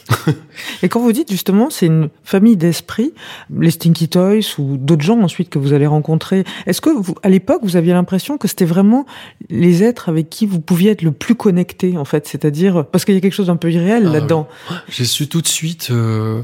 [0.84, 3.14] Et quand vous dites justement, c'est une famille d'esprit,
[3.56, 7.30] les Stinky Toys ou d'autres gens ensuite que vous allez rencontrer, est-ce que vous, à
[7.30, 9.06] l'époque, vous aviez l'impression que c'était vraiment
[9.50, 13.14] les êtres avec qui vous pouviez être le plus connecté, en fait, c'est-à-dire parce qu'il
[13.16, 14.48] y a quelque chose d'un peu irréel Ah, là-dedans.
[14.90, 15.90] J'ai su tout de suite.
[15.92, 16.42] euh,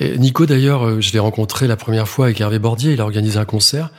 [0.00, 2.92] et Nico d'ailleurs, euh, je l'ai rencontré la première fois avec Hervé Bordier.
[2.92, 3.90] Il a organisé un concert.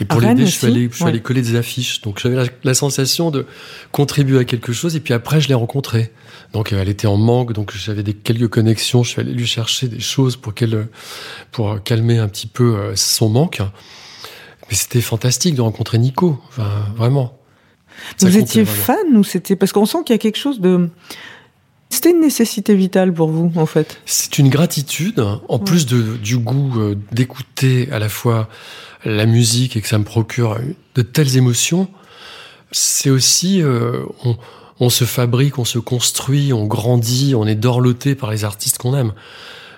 [0.00, 1.10] Et pour l'aider, je suis allé, je suis Ouais.
[1.10, 2.00] allé coller des affiches.
[2.00, 3.46] Donc j'avais la, la sensation de
[3.92, 4.96] contribuer à quelque chose.
[4.96, 6.10] Et puis après, je l'ai rencontrée.
[6.54, 7.52] Donc euh, elle était en manque.
[7.52, 9.02] Donc j'avais des quelques connexions.
[9.02, 10.90] Je suis allé lui chercher des choses pour qu'elle, euh,
[11.52, 13.60] pour euh, calmer un petit peu euh, son manque.
[14.70, 16.40] Mais c'était fantastique de rencontrer Nico.
[16.48, 17.36] Enfin, vraiment.
[18.16, 18.82] Ça Vous étiez vraiment.
[18.82, 20.88] fan ou c'était parce qu'on sent qu'il y a quelque chose de
[21.94, 24.00] c'était une nécessité vitale pour vous, en fait.
[24.04, 28.48] C'est une gratitude, en plus de, du goût euh, d'écouter à la fois
[29.04, 30.58] la musique et que ça me procure
[30.96, 31.88] de telles émotions.
[32.72, 34.36] C'est aussi, euh, on,
[34.80, 38.96] on se fabrique, on se construit, on grandit, on est dorloté par les artistes qu'on
[38.96, 39.12] aime.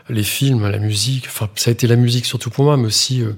[0.08, 3.22] Les films, la musique, enfin, ça a été la musique surtout pour moi, mais aussi
[3.22, 3.32] euh,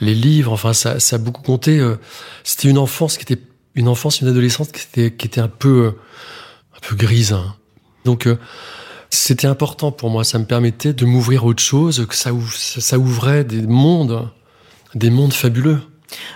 [0.00, 1.78] les livres, enfin, ça, ça a beaucoup compté.
[1.78, 1.96] euh.
[2.44, 3.42] C'était une enfance qui était,
[3.74, 5.90] une enfance, une adolescence qui était, qui était un peu, euh,
[6.76, 7.32] un peu grise.
[7.32, 7.56] hein.
[8.04, 8.38] Donc, euh,
[9.10, 10.22] c'était important pour moi.
[10.24, 14.28] Ça me permettait de m'ouvrir à autre chose, que ça, ça ça ouvrait des mondes,
[14.94, 15.80] des mondes fabuleux.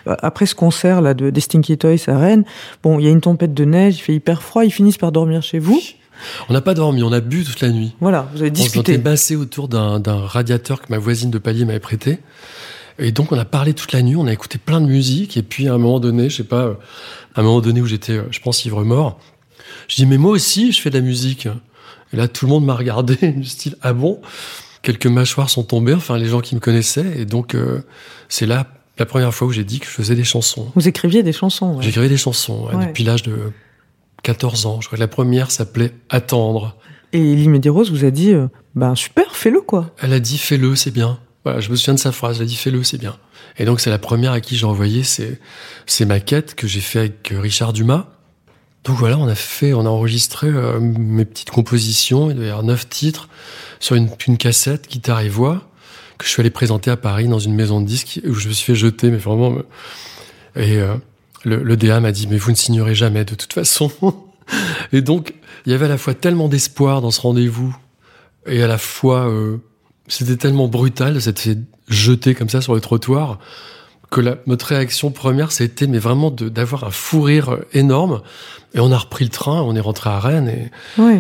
[0.07, 2.45] Après ce concert là de des Stinky Toys à Rennes,
[2.83, 5.13] bon, il y a une tempête de neige, il fait hyper froid, ils finissent par
[5.13, 5.81] dormir chez vous.
[6.49, 7.95] On n'a pas dormi, on a bu toute la nuit.
[8.01, 8.99] Voilà, vous avez On s'était discuté.
[8.99, 12.19] bassé autour d'un radiateur que ma voisine de palier m'avait prêté.
[12.99, 15.37] Et donc, on a parlé toute la nuit, on a écouté plein de musique.
[15.37, 16.77] Et puis, à un moment donné, je sais pas,
[17.37, 19.21] à un moment donné où j'étais, je pense, ivre-mort,
[19.87, 21.47] je dis, mais moi aussi, je fais de la musique.
[22.13, 24.21] Et là, tout le monde m'a regardé, du style, ah bon?
[24.83, 27.21] Quelques mâchoires sont tombées, enfin, les gens qui me connaissaient.
[27.21, 27.83] Et donc, euh,
[28.29, 28.67] c'est là
[28.99, 30.71] la première fois où j'ai dit que je faisais des chansons.
[30.75, 31.77] Vous écriviez des chansons.
[31.77, 31.83] ouais.
[31.83, 33.53] J'écrivais des chansons ouais, depuis l'âge de
[34.23, 34.81] 14 ans.
[34.81, 36.77] Je crois que la première s'appelait Attendre.
[37.13, 39.95] Et Elie Medeiros vous a dit, euh, ben super, fais-le quoi.
[40.03, 41.19] Elle a dit fais-le, c'est bien.
[41.45, 42.37] Voilà, je me souviens de sa phrase.
[42.37, 43.17] Elle a dit fais-le, c'est bien.
[43.57, 45.39] Et donc c'est la première à qui j'ai envoyé ces,
[45.87, 48.07] ces maquettes que j'ai fait avec euh, Richard Dumas.
[48.85, 52.31] Donc voilà, on a fait, on a enregistré euh, mes petites compositions.
[52.31, 53.29] Il doit y avoir neuf titres
[53.81, 55.68] sur une, une cassette, guitare et voix,
[56.19, 58.53] que je suis allé présenter à Paris dans une maison de disques où je me
[58.53, 59.51] suis fait jeter, mais vraiment.
[59.51, 59.67] me-
[60.57, 60.95] Et euh,
[61.45, 63.91] le, le DA m'a dit mais vous ne signerez jamais de toute façon.
[64.93, 65.35] et donc
[65.67, 67.77] il y avait à la fois tellement d'espoir dans ce rendez-vous
[68.47, 69.59] et à la fois euh,
[70.09, 73.39] c'était tellement brutal de s'être fait jeter comme ça sur le trottoir
[74.11, 78.23] que la, notre réaction première c'était mais vraiment d'avoir un fou rire euh, énorme
[78.75, 80.71] et on a repris le train on est rentré à Rennes et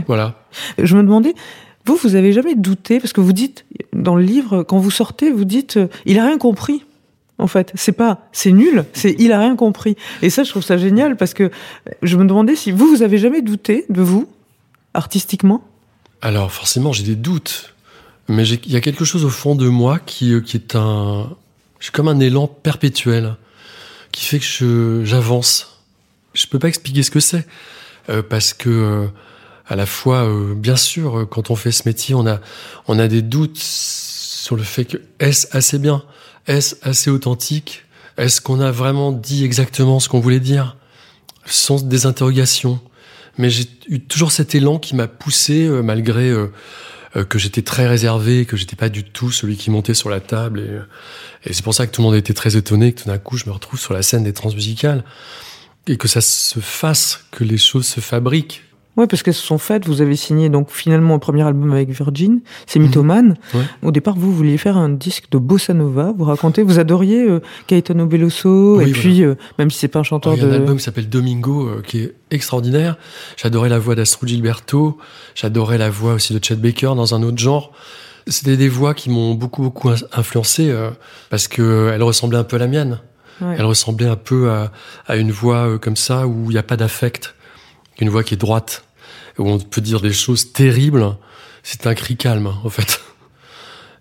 [0.06, 0.42] voilà
[0.78, 1.34] Je me demandais,
[1.86, 5.30] vous, vous avez jamais douté parce que vous dites dans le livre quand vous sortez,
[5.30, 6.84] vous dites, euh, il a rien compris.
[7.38, 9.96] En fait, c'est pas, c'est nul, c'est il a rien compris.
[10.22, 11.50] Et ça, je trouve ça génial parce que
[12.02, 14.28] je me demandais si vous, vous avez jamais douté de vous,
[14.92, 15.62] artistiquement?
[16.22, 17.74] alors forcément j'ai des doutes
[18.28, 21.30] mais il y a quelque chose au fond de moi qui, euh, qui est un
[21.80, 23.36] j'ai comme un élan perpétuel
[24.12, 25.82] qui fait que j'avance
[26.34, 27.46] je peux pas expliquer ce que c'est
[28.10, 29.08] euh, parce que
[29.68, 32.40] à la fois euh, bien sûr euh, quand on fait ce métier on a
[32.86, 36.02] on a des doutes sur le fait que est-ce assez bien?
[36.46, 37.84] Est-ce assez authentique?
[38.16, 40.76] Est-ce qu'on a vraiment dit exactement ce qu'on voulait dire?
[41.46, 42.80] Sont des interrogations
[43.38, 46.52] mais j'ai eu toujours cet élan qui m'a poussé euh, malgré euh,
[47.16, 50.20] euh, que j'étais très réservé, que j'étais pas du tout celui qui montait sur la
[50.20, 50.60] table.
[50.60, 50.82] Et, euh,
[51.44, 53.38] et c'est pour ça que tout le monde était très étonné que tout d'un coup
[53.38, 55.04] je me retrouve sur la scène des transmusicales
[55.86, 58.64] et que ça se fasse, que les choses se fabriquent.
[58.98, 59.86] Ouais, parce qu'elles se sont faites.
[59.86, 63.36] Vous avez signé donc finalement un premier album avec Virgin, c'est Mythoman.
[63.54, 63.60] Ouais.
[63.82, 66.12] Au départ, vous vouliez faire un disque de bossa nova.
[66.18, 70.00] Vous racontez, vous adoriez euh, Caetano Veloso, Oui, et puis euh, même si c'est pas
[70.00, 72.96] un chanteur Il y a un album qui s'appelle Domingo euh, qui est extraordinaire.
[73.36, 74.98] J'adorais la voix d'Astro Gilberto,
[75.34, 77.72] j'adorais la voix aussi de Chet Baker dans un autre genre.
[78.26, 80.90] C'était des voix qui m'ont beaucoup beaucoup in- influencé euh,
[81.30, 82.98] parce que elles ressemblaient un peu à la mienne.
[83.40, 83.54] Ouais.
[83.56, 84.72] Elle ressemblait un peu à,
[85.06, 87.36] à une voix comme ça où il n'y a pas d'affect,
[88.00, 88.84] une voix qui est droite,
[89.38, 91.16] où on peut dire des choses terribles.
[91.62, 93.00] C'est un cri calme en fait.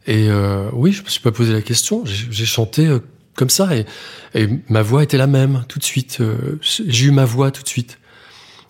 [0.07, 2.03] Et euh, oui, je me suis pas posé la question.
[2.05, 2.99] J'ai chanté euh,
[3.35, 3.85] comme ça et,
[4.33, 6.19] et ma voix était la même tout de suite.
[6.21, 7.99] Euh, J'ai eu ma voix tout de suite.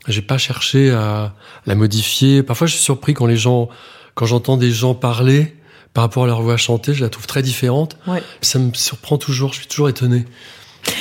[0.08, 2.42] J'ai pas cherché à la modifier.
[2.42, 3.70] Parfois, je suis surpris quand les gens,
[4.16, 5.56] quand j'entends des gens parler
[5.94, 7.98] par rapport à leur voix chantée, je la trouve très différente.
[8.08, 8.24] Ouais.
[8.42, 9.52] Ça me surprend toujours.
[9.54, 10.26] Je suis toujours étonné.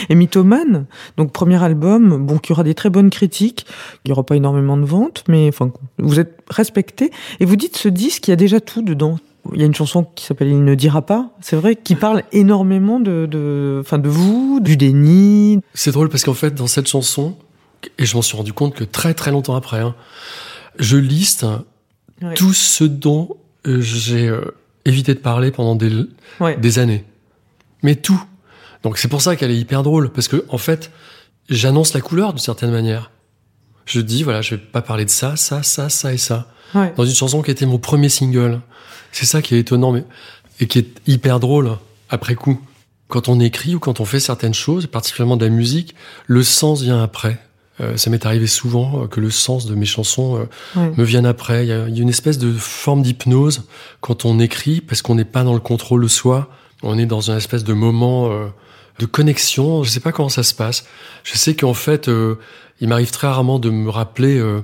[0.09, 3.67] Et Mythoman, donc premier album, bon, qui aura des très bonnes critiques,
[4.05, 7.11] il n'y aura pas énormément de ventes, mais enfin, vous êtes respecté.
[7.41, 9.19] Et vous dites ce disque, il y a déjà tout dedans.
[9.55, 12.25] Il y a une chanson qui s'appelle Il ne dira pas, c'est vrai, qui parle
[12.33, 15.61] énormément de, de, enfin, de vous, du déni.
[15.73, 17.37] C'est drôle parce qu'en fait, dans cette chanson,
[17.99, 19.95] et je m'en suis rendu compte que très très longtemps après, hein,
[20.79, 21.47] je liste
[22.23, 22.33] Ouais.
[22.35, 24.41] tout ce dont euh, j'ai euh,
[24.87, 25.93] évité de parler pendant des,
[26.41, 26.57] Ouais.
[26.57, 27.05] des années.
[27.83, 28.21] Mais tout.
[28.87, 30.93] Donc c'est pour ça qu'elle est hyper drôle, parce que en fait,
[31.49, 33.11] j'annonce la couleur d'une certaine manière.
[33.85, 36.47] Je dis, voilà, je vais pas parler de ça, ça, ça, ça et ça.
[36.73, 36.95] Ouais.
[36.97, 38.61] Dans une chanson qui était mon premier single.
[39.11, 40.05] C'est ça qui est étonnant, mais,
[40.61, 41.73] et qui est hyper drôle
[42.11, 42.61] après coup.
[43.09, 45.97] Quand on écrit ou quand on fait certaines choses, particulièrement de la musique,
[46.29, 47.41] le sens vient après.
[47.81, 50.93] Euh, ça m'est arrivé souvent euh, que le sens de mes chansons euh, Ouais.
[50.97, 51.65] me vienne après.
[51.67, 53.65] Il y, a, il y a une espèce de forme d'hypnose
[54.01, 56.49] quand on écrit, parce qu'on n'est pas dans le contrôle de soi.
[56.85, 58.47] On est dans un espèce de moment euh,
[58.99, 59.83] de connexion.
[59.83, 60.87] Je sais pas comment ça se passe.
[61.25, 62.39] Je sais qu'en fait, euh,
[62.81, 64.63] il m'arrive très rarement de me rappeler euh,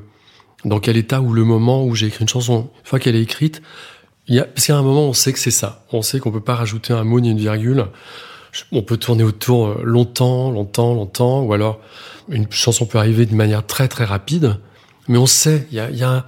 [0.64, 2.71] dans quel état ou le moment où j'ai écrit une chanson.
[2.81, 3.62] Une fois qu'elle est écrite,
[4.29, 5.85] il y a, parce qu'à un moment, on sait que c'est ça.
[5.92, 7.87] On sait qu'on peut pas rajouter un mot ni une virgule.
[8.71, 11.81] On peut tourner autour euh, longtemps, longtemps, longtemps, ou alors
[12.29, 14.59] une chanson peut arriver d'une manière très très rapide.
[15.09, 16.27] Mais on sait, il y a, y, a,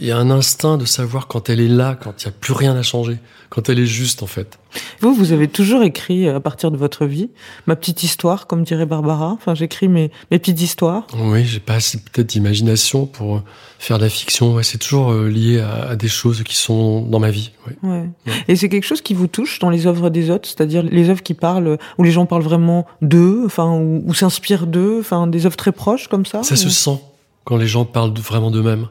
[0.00, 2.52] y a un instinct de savoir quand elle est là, quand il n'y a plus
[2.52, 3.18] rien à changer,
[3.50, 4.58] quand elle est juste en fait.
[5.00, 7.28] Vous, vous avez toujours écrit à partir de votre vie,
[7.66, 9.28] ma petite histoire, comme dirait Barbara.
[9.28, 11.06] Enfin, j'écris mes, mes petites histoires.
[11.18, 13.42] Oui, j'ai pas assez peut-être d'imagination pour euh,
[13.78, 14.54] faire de la fiction.
[14.54, 17.50] Ouais, c'est toujours euh, lié à, à, des choses qui sont dans ma vie.
[17.66, 17.76] Ouais.
[17.82, 18.08] Ouais.
[18.26, 18.32] ouais.
[18.48, 21.22] Et c'est quelque chose qui vous touche dans les œuvres des autres, c'est-à-dire les œuvres
[21.22, 25.44] qui parlent, où les gens parlent vraiment d'eux, enfin, ou, ou s'inspirent d'eux, enfin, des
[25.44, 26.42] œuvres très proches comme ça.
[26.42, 26.56] Ça ou...
[26.56, 26.98] se sent
[27.44, 28.88] quand les gens parlent vraiment d'eux-mêmes,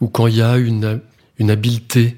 [0.00, 1.00] ou quand il y a une,
[1.38, 2.16] une habileté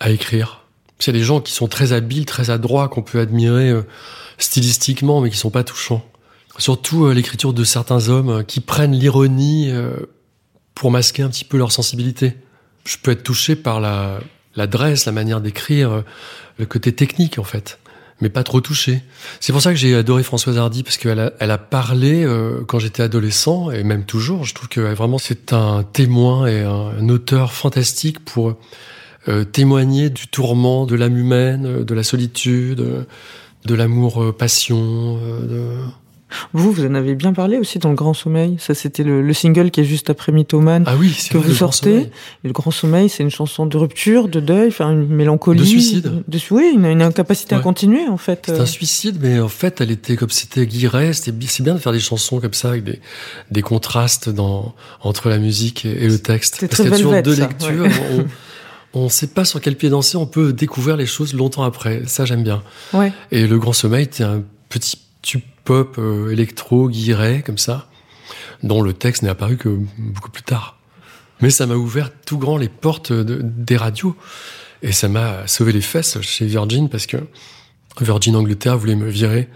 [0.00, 0.64] à écrire.
[1.06, 3.82] A des gens qui sont très habiles, très adroits, qu'on peut admirer euh,
[4.38, 6.02] stylistiquement, mais qui sont pas touchants.
[6.56, 9.70] Surtout euh, l'écriture de certains hommes euh, qui prennent l'ironie
[10.74, 12.36] pour masquer un petit peu leur sensibilité.
[12.86, 14.20] Je peux être touché par la
[14.56, 16.04] l'adresse, la manière d'écrire,
[16.58, 17.80] le côté technique en fait,
[18.24, 19.02] mais pas trop touché.
[19.38, 22.64] C'est pour ça que j'ai adoré Françoise Hardy parce qu'elle a, elle a parlé euh,
[22.66, 24.44] quand j'étais adolescent et même toujours.
[24.44, 28.56] Je trouve que vraiment c'est un témoin et un, auteur fantastique pour
[29.28, 33.04] euh, témoigner du tourment de l'âme humaine, euh, de la solitude, euh,
[33.66, 35.18] de l'amour-passion.
[36.52, 38.56] Vous, vous en avez bien parlé aussi dans Le Grand Sommeil.
[38.58, 41.54] Ça, c'était le, le, single qui est juste après Mythoman ah oui, que vrai, vous
[41.54, 41.96] sortez.
[41.98, 42.10] Et
[42.44, 45.60] le Grand Sommeil, c'est une chanson de rupture, de deuil, enfin une mélancolie.
[45.60, 46.24] De suicide.
[46.26, 47.60] De, oui, une, une incapacité ouais.
[47.60, 48.44] à continuer en fait.
[48.46, 51.12] C'est un suicide, mais en fait, elle était comme c'était Guiret.
[51.12, 53.00] C'est bien de faire des chansons comme ça avec des,
[53.50, 56.60] des contrastes dans, entre la musique et, et le texte.
[56.60, 57.84] Parce qu'il y a toujours deux ça, lectures.
[57.84, 58.24] Ouais.
[58.94, 62.02] on ne sait pas sur quel pied danser, on peut découvrir les choses longtemps après.
[62.06, 62.62] Ça, j'aime bien.
[62.92, 63.12] Ouais.
[63.30, 64.98] Et Le Grand Sommeil, c'était un petit
[65.64, 67.88] pop euh, électro, guiré, comme ça,
[68.62, 70.78] dont le texte n'est apparu que beaucoup plus tard.
[71.40, 74.16] Mais ça m'a ouvert tout grand les portes de, des radios.
[74.82, 77.16] Et ça m'a sauvé les fesses chez Virgin parce que
[78.00, 79.48] Virgin Angleterre voulait me virer.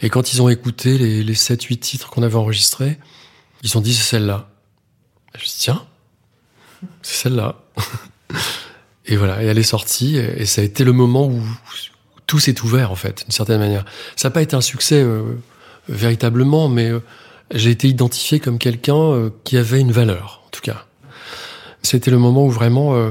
[0.00, 2.98] Et quand ils ont écouté les, les 7-8 titres qu'on avait enregistrés,
[3.62, 4.50] ils ont dit c'est celle-là.
[5.34, 5.86] Je me suis dit, tiens,
[7.02, 7.56] c'est celle-là.
[9.06, 11.42] Et voilà, et elle est sortie, et ça a été le moment où
[12.26, 13.84] tout s'est ouvert, en fait, d'une certaine manière.
[14.16, 15.22] Ça n'a pas été un succès euh,
[15.88, 17.00] véritablement, mais euh,
[17.52, 20.86] j'ai été identifié comme quelqu'un euh, qui avait une valeur, en tout cas.
[21.82, 23.10] C'était le moment où vraiment euh,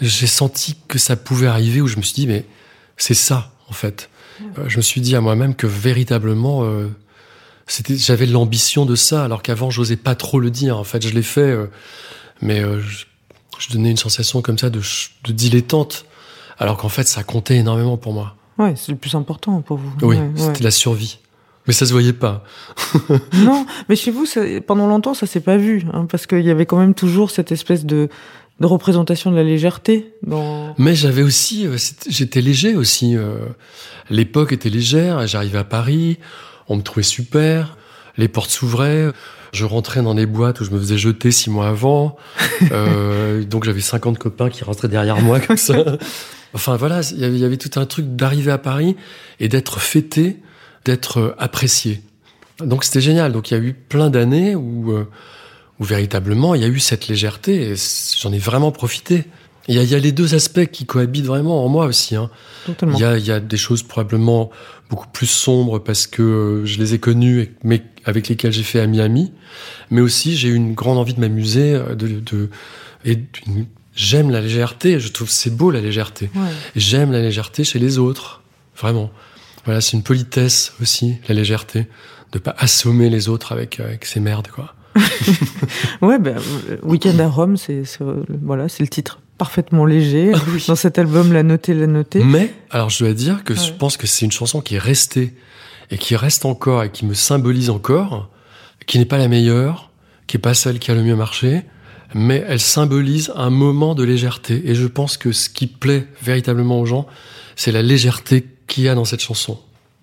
[0.00, 2.44] j'ai senti que ça pouvait arriver, où je me suis dit, mais
[2.96, 4.10] c'est ça, en fait.
[4.58, 6.88] Euh, je me suis dit à moi-même que véritablement, euh,
[7.66, 10.76] c'était, j'avais l'ambition de ça, alors qu'avant, j'osais pas trop le dire.
[10.76, 11.56] En fait, je l'ai fait,
[12.42, 13.04] mais je,
[13.58, 14.80] je donnais une sensation comme ça de,
[15.24, 16.04] de dilettante,
[16.60, 18.36] alors qu'en fait, ça comptait énormément pour moi.
[18.58, 19.90] Ouais, c'est le plus important pour vous.
[20.02, 20.64] Oui, ouais, c'était ouais.
[20.64, 21.18] la survie.
[21.66, 22.44] Mais ça se voyait pas.
[23.34, 26.50] non, mais chez vous, ça, pendant longtemps, ça s'est pas vu, hein, parce qu'il y
[26.50, 28.08] avait quand même toujours cette espèce de,
[28.60, 30.12] de représentation de la légèreté.
[30.26, 30.74] Dans...
[30.78, 31.76] Mais j'avais aussi, euh,
[32.08, 33.16] j'étais léger aussi.
[33.16, 33.46] Euh,
[34.10, 35.26] L'époque était légère.
[35.26, 36.18] J'arrivais à Paris,
[36.68, 37.76] on me trouvait super,
[38.16, 39.10] les portes s'ouvraient.
[39.52, 42.16] Je rentrais dans des boîtes où je me faisais jeter six mois avant.
[42.72, 45.76] euh, donc j'avais 50 copains qui rentraient derrière moi comme ça.
[46.54, 48.96] Enfin voilà, il y avait, il y avait tout un truc d'arriver à Paris
[49.38, 50.38] et d'être fêté,
[50.84, 52.02] d'être apprécié.
[52.58, 53.32] Donc c'était génial.
[53.32, 55.08] Donc il y a eu plein d'années où, euh,
[55.78, 57.74] où véritablement il y a eu cette légèreté et
[58.20, 59.24] j'en ai vraiment profité.
[59.68, 62.16] Il y, a, il y, a, les deux aspects qui cohabitent vraiment en moi aussi.
[62.16, 62.28] Hein.
[62.66, 64.50] Il, y a, il y a des choses probablement
[64.88, 69.32] beaucoup plus sombres parce que je les ai connues, mais avec lesquelles j'ai fait ami-ami.
[69.90, 71.78] Mais aussi, j'ai eu une grande envie de m'amuser.
[71.94, 72.50] De, de,
[73.04, 73.18] et
[74.00, 74.98] j'aime la légèreté.
[74.98, 76.30] Je trouve c'est beau la légèreté.
[76.34, 76.48] Ouais.
[76.74, 78.42] J'aime la légèreté chez les autres.
[78.76, 79.10] Vraiment.
[79.66, 81.86] Voilà, c'est une politesse aussi, la légèreté.
[82.32, 84.74] De pas assommer les autres avec, avec ces merdes, quoi.
[86.00, 86.36] ouais, ben,
[86.82, 87.82] Weekend à Rome, c'est
[88.42, 90.32] voilà, c'est le titre parfaitement léger.
[90.34, 90.64] Ah oui.
[90.66, 92.22] Dans cet album, la noter, la noter.
[92.24, 93.58] Mais, alors je dois dire que ouais.
[93.58, 95.34] je pense que c'est une chanson qui est restée
[95.90, 98.30] et qui reste encore et qui me symbolise encore,
[98.86, 99.90] qui n'est pas la meilleure,
[100.26, 101.64] qui est pas celle qui a le mieux marché,
[102.14, 104.62] mais elle symbolise un moment de légèreté.
[104.64, 107.06] Et je pense que ce qui plaît véritablement aux gens,
[107.56, 109.58] c'est la légèreté qu'il y a dans cette chanson.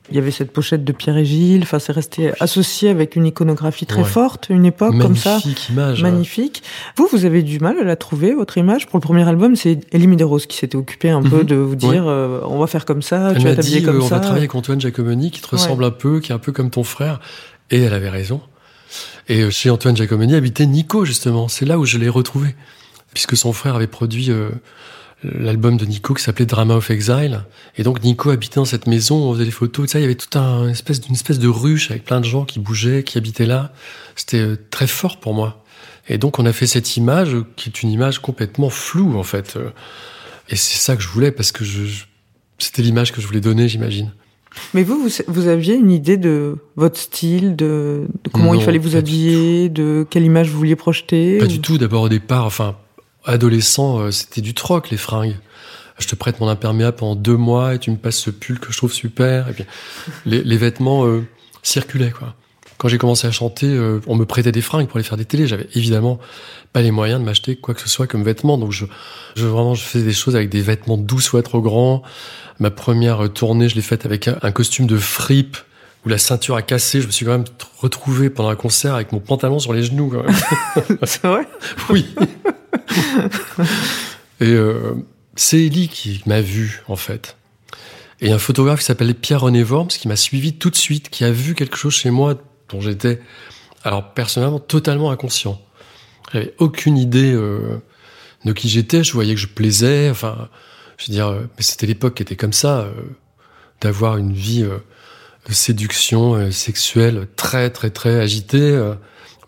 [0.10, 3.26] Il y avait cette pochette de Pierre et Gilles, enfin c'est resté associé avec une
[3.26, 4.08] iconographie très ouais.
[4.08, 5.74] forte, une époque Magnifique comme ça.
[5.74, 6.02] image.
[6.02, 6.64] Magnifique.
[6.64, 6.94] Ouais.
[6.96, 8.88] Vous, vous avez du mal à la trouver, votre image?
[8.88, 11.30] Pour le premier album, c'est Elie Medeiros qui s'était occupé un mm -hmm.
[11.30, 12.12] peu de vous dire ouais.
[12.12, 14.06] euh, on va faire comme ça, elle tu vas t'habiller comme euh, ça.
[14.06, 16.54] On va travailler avec Antoine Giacomoni qui te ressemble un peu, qui est un peu
[16.54, 17.20] comme ton frère.
[17.70, 18.40] Et elle avait raison.
[19.28, 21.48] Et euh, chez Antoine Giacomoni habitait Nico, justement.
[21.48, 22.56] C'est là où je l'ai retrouvé.
[23.14, 24.50] Puisque son frère avait produit euh,
[25.24, 27.44] l'album de Nico qui s'appelait Drama of Exile.
[27.78, 30.00] Et donc Nico habitait dans cette maison, on faisait des photos, ça.
[30.00, 32.60] Il y avait tout un espèce d'une espèce de ruche avec plein de gens qui
[32.60, 33.74] bougeaient, qui habitaient là.
[34.16, 35.64] C'était euh, très fort pour moi.
[36.10, 39.58] Et donc on a fait cette image qui est une image complètement floue en fait.
[40.48, 42.06] Et c'est ça que je voulais parce que je, je
[42.60, 44.12] c'était l'image que je voulais donner, j'imagine.
[44.74, 48.78] Mais vous, vous, vous aviez une idée de votre style, de, de comment il fallait
[48.78, 51.78] vous habiller, de quelle image vous vouliez projeter Pas ou- du tout.
[51.78, 52.76] D'abord au départ, enfin,
[53.26, 55.36] adolescent, euh, c'était du troc les fringues.
[56.00, 58.72] Je te prête mon imperméable pendant deux mois et tu me passes ce pull que
[58.72, 59.50] je trouve super.
[59.50, 59.66] Et puis
[60.26, 61.26] les, les vêtements euh,
[61.64, 62.36] circulaient quoi.
[62.78, 65.26] Quand j'ai commencé à chanter, euh, on me prêtait des fringues pour aller faire des
[65.26, 65.48] télés.
[65.48, 66.20] J'avais évidemment
[66.74, 68.58] pas les moyens de m'acheter quoi que ce soit comme vêtements.
[68.58, 68.86] Donc je,
[69.36, 72.04] je vraiment, je faisais des choses avec des vêtements 12 fois trop grands.
[72.60, 75.58] Ma première tournée, je l'ai faite avec un, un costume de fripe
[76.06, 77.02] où la ceinture a cassé.
[77.02, 77.46] Je me suis quand même
[77.80, 80.14] retrouvé pendant un concert avec mon pantalon sur les genoux.
[81.04, 81.48] C'est vrai?
[81.90, 82.06] Oui.
[84.40, 84.94] Et euh,
[85.36, 87.38] c'est Ellie qui m'a vu, en fait.
[88.22, 91.32] Et un photographe qui s'appelait Pierre-René Worms, qui m'a suivi tout de suite, qui a
[91.32, 92.36] vu quelque chose chez moi
[92.70, 93.22] dont j'étais,
[93.84, 95.62] alors personnellement, totalement inconscient.
[96.34, 97.78] J'avais aucune idée euh,
[98.46, 99.04] de qui j'étais.
[99.04, 100.10] Je voyais que je plaisais.
[100.10, 100.50] Enfin,
[100.98, 102.92] je veux dire, euh, mais c'était l'époque qui était comme ça, euh,
[103.82, 104.78] d'avoir une vie euh,
[105.48, 108.78] de séduction sexuelle très, très, très agitée.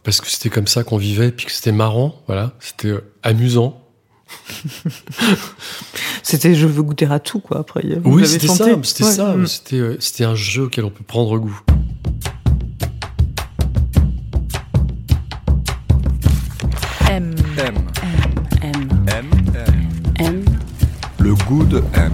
[0.04, 3.84] parce que c'était comme ça qu'on vivait, puis que c'était marrant, voilà, c'était amusant.
[6.24, 7.82] C'était je veux goûter à tout, quoi, après.
[8.04, 9.12] Vous oui, c'était ça, c'était Ouais.
[9.12, 9.48] ça, Mm.
[9.48, 11.60] c'était c'était un jeu auquel on peut prendre goût.
[17.10, 17.76] M, M.
[18.62, 19.30] M, M.
[19.56, 19.66] M.
[20.20, 20.46] M.
[21.18, 22.12] Le goût de M.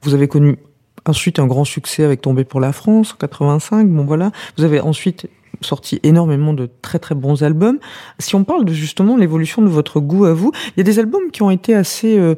[0.00, 0.56] Vous avez connu
[1.04, 3.86] ensuite un grand succès avec Tomber pour la France en 85.
[3.90, 4.32] Bon voilà.
[4.56, 5.28] Vous avez ensuite
[5.60, 7.78] sorti énormément de très très bons albums.
[8.18, 10.98] Si on parle de justement l'évolution de votre goût à vous, il y a des
[10.98, 12.34] albums qui ont été assez euh,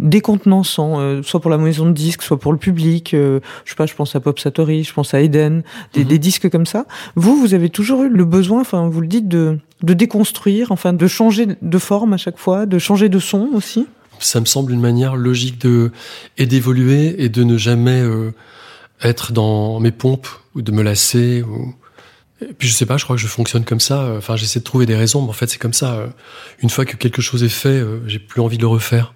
[0.00, 3.14] décontenançants, euh, soit pour la maison de disques, soit pour le public.
[3.14, 6.08] euh, je sais pas, je pense à Pop Satori, je pense à Eden, des, Mhm.
[6.08, 6.86] des disques comme ça.
[7.16, 10.92] Vous, vous avez toujours eu le besoin, enfin vous le dites, de, de déconstruire, enfin
[10.92, 13.86] de changer de forme à chaque fois, de changer de son aussi?
[14.18, 15.92] Ça me semble une manière logique de
[16.36, 18.32] et d'évoluer et de ne jamais euh,
[19.02, 21.42] être dans mes pompes ou de me lasser.
[21.42, 21.74] Ou...
[22.42, 24.14] Et puis je sais pas, je crois que je fonctionne comme ça.
[24.18, 25.94] Enfin, j'essaie de trouver des raisons, mais en fait c'est comme ça.
[25.94, 26.06] euh,
[26.62, 29.14] Une fois que quelque chose est fait, j'ai plus envie de le refaire.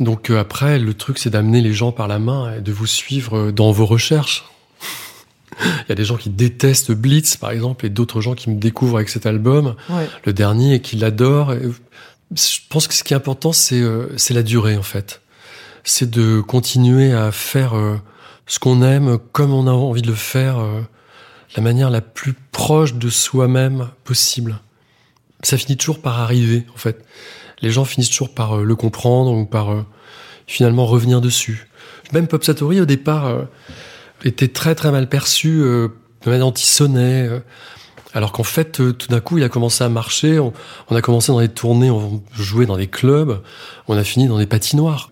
[0.00, 2.86] Donc euh, après, le truc c'est d'amener les gens par la main et de vous
[2.86, 4.44] suivre euh, dans vos recherches.
[5.60, 8.58] Il y a des gens qui détestent Blitz, par exemple, et d'autres gens qui me
[8.58, 10.08] découvrent avec cet album Ouais.
[10.24, 11.52] le dernier et qui l'adore.
[11.52, 11.62] Et
[12.34, 15.20] Je pense que ce qui est important, c'est euh, la durée en fait.
[15.84, 17.96] C'est de continuer à faire euh,
[18.46, 20.80] ce qu'on aime comme on a envie de le faire, euh,
[21.56, 24.58] la manière la plus proche de soi-même possible.
[25.42, 27.04] Ça finit toujours par arriver en fait.
[27.62, 29.84] Les gens finissent toujours par euh, le comprendre ou par euh,
[30.46, 31.68] finalement revenir dessus.
[32.12, 33.42] Même Pop Satori au départ euh,
[34.24, 35.90] était très très mal perçu, de
[36.26, 37.28] manière anti-sonnet.
[38.14, 40.38] alors qu'en fait, tout d'un coup, il a commencé à marcher.
[40.38, 40.52] On,
[40.90, 43.40] on a commencé dans des tournées, on jouait dans des clubs,
[43.88, 45.10] on a fini dans des patinoires.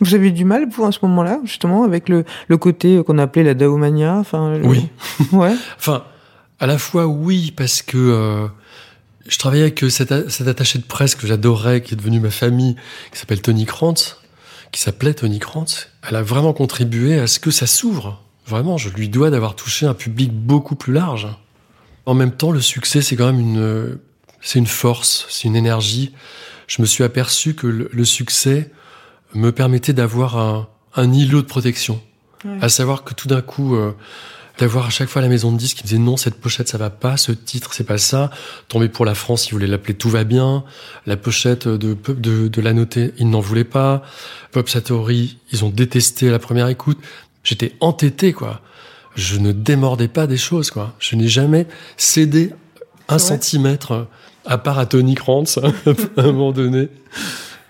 [0.00, 3.18] Vous avez eu du mal, vous, à ce moment-là, justement, avec le, le côté qu'on
[3.18, 4.88] appelait la daomania enfin, le- Oui.
[5.32, 5.54] Ouais.
[5.78, 6.04] Enfin,
[6.60, 8.46] à la fois oui, parce que euh,
[9.28, 12.76] je travaillais avec euh, cet, attaché de presse que j'adorais, qui est devenu ma famille,
[13.12, 14.18] qui s'appelle Tony Krantz,
[14.72, 15.88] qui s'appelait Tony Krantz.
[16.08, 18.22] Elle a vraiment contribué à ce que ça s'ouvre.
[18.46, 21.28] Vraiment, je lui dois d'avoir touché un public beaucoup plus large.
[22.04, 23.98] En même temps, le succès, c'est quand même une,
[24.40, 26.12] c'est une force, c'est une énergie.
[26.68, 28.70] Je me suis aperçu que le, le succès
[29.34, 32.00] me permettait d'avoir un, un îlot de protection.
[32.44, 32.58] Ouais.
[32.60, 33.92] À savoir que tout d'un coup, euh,
[34.58, 36.78] d'avoir à chaque fois la maison de disques qui me disait non, cette pochette ça
[36.78, 38.30] va pas, ce titre c'est pas ça.
[38.68, 40.64] Tomber pour la France, ils voulaient l'appeler Tout va bien.
[41.06, 44.02] La pochette de, de, de la noter, ils n'en voulaient pas.
[44.52, 46.98] Pop Satori, ils ont détesté la première écoute.
[47.44, 48.60] J'étais entêté, quoi.
[49.14, 50.94] Je ne démordais pas des choses, quoi.
[50.98, 52.52] Je n'ai jamais cédé
[53.08, 54.08] un centimètre,
[54.44, 55.70] à part à Tony Krantz, à
[56.16, 56.88] un moment donné.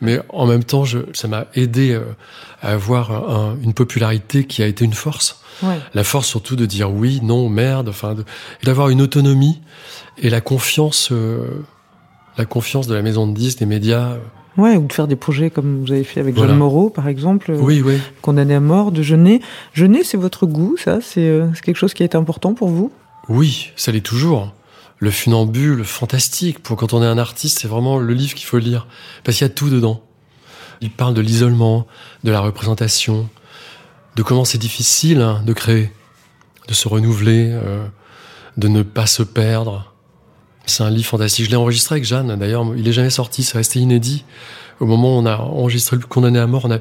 [0.01, 2.03] Mais en même temps, je, ça m'a aidé euh,
[2.63, 5.41] à avoir un- une popularité qui a été une force.
[5.63, 5.79] Ouais.
[5.95, 8.25] La force surtout de dire oui, non, merde, enfin, de-
[8.63, 9.61] et d'avoir une autonomie
[10.19, 11.47] et la confiance, euh,
[12.37, 14.13] la confiance de la maison de disques, des médias.
[14.13, 14.19] euh.
[14.59, 16.51] Ouais, ou de faire des projets comme vous avez fait avec Voilà.
[16.53, 17.99] Jeanne Moreau, par exemple, Oui, oui.
[18.23, 19.41] condamné à mort, de Jeunet.
[19.75, 22.91] Jeunet, c'est votre goût, ça C'est c'est quelque chose qui est important pour vous?
[23.29, 24.53] Oui, ça l'est toujours.
[24.99, 26.63] Le funambule, fantastique.
[26.63, 28.87] Pour quand on est un artiste, c'est vraiment le livre qu'il faut lire.
[29.25, 30.03] Parce qu'il y a tout dedans.
[30.81, 31.87] Il parle de l'isolement,
[32.25, 33.29] de la représentation,
[34.15, 35.93] de comment c'est difficile hein, de créer,
[36.69, 37.87] de se renouveler, euh,
[38.57, 39.93] de ne pas se perdre.
[40.67, 41.45] C'est un livre fantastique.
[41.45, 42.65] Je l'ai enregistré avec Jeanne, d'ailleurs.
[42.77, 44.25] Il est jamais sorti, c'est resté inédit.
[44.81, 46.79] Au moment où on a enregistré le condamné à mort, on, a,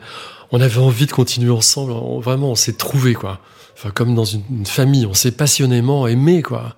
[0.52, 1.94] on avait envie de continuer ensemble.
[2.22, 3.40] Vraiment, on s'est trouvé quoi.
[3.78, 6.76] Enfin, comme dans une, une famille, on s'est passionnément aimé, quoi.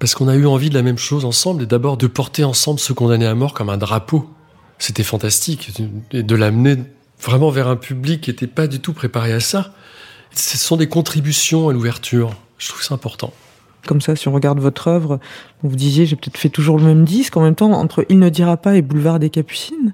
[0.00, 2.80] Parce qu'on a eu envie de la même chose ensemble, et d'abord de porter ensemble
[2.80, 4.28] ce condamné à mort comme un drapeau.
[4.78, 5.70] C'était fantastique,
[6.10, 6.78] et de l'amener
[7.22, 9.74] vraiment vers un public qui n'était pas du tout préparé à ça.
[10.32, 12.34] Ce sont des contributions à l'ouverture.
[12.58, 13.32] Je trouve ça important.
[13.86, 15.20] Comme ça, si on regarde votre œuvre,
[15.62, 17.36] vous disiez, j'ai peut-être fait toujours le même disque.
[17.36, 19.92] En même temps, entre Il ne dira pas et Boulevard des Capucines,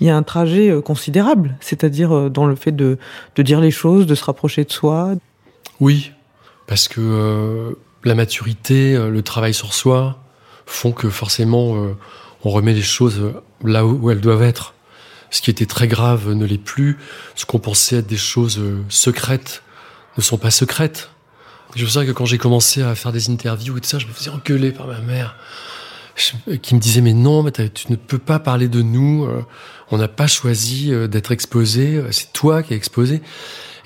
[0.00, 2.98] il y a un trajet euh, considérable, c'est-à-dire euh, dans le fait de,
[3.34, 5.14] de dire les choses, de se rapprocher de soi.
[5.80, 6.12] Oui,
[6.66, 7.72] parce que euh,
[8.08, 10.18] la maturité, euh, le travail sur soi
[10.66, 11.96] font que forcément euh,
[12.44, 13.20] on remet les choses
[13.64, 14.74] là où, elles doivent être.
[15.30, 16.98] Ce qui était très grave ne l'est plus.
[17.34, 19.62] Ce qu'on pensait être des choses euh, secrètes
[20.16, 21.10] ne sont pas secrètes.
[21.74, 24.06] Je me souviens que quand j'ai commencé à faire des interviews et tout ça, je
[24.06, 25.36] me faisais engueuler par ma mère,
[26.62, 29.24] qui me disait mais non, mais tu ne peux pas parler de nous.
[29.24, 29.44] euh,
[29.90, 31.96] On n'a pas choisi euh, d'être exposé.
[31.96, 33.20] euh, C'est toi qui es exposé.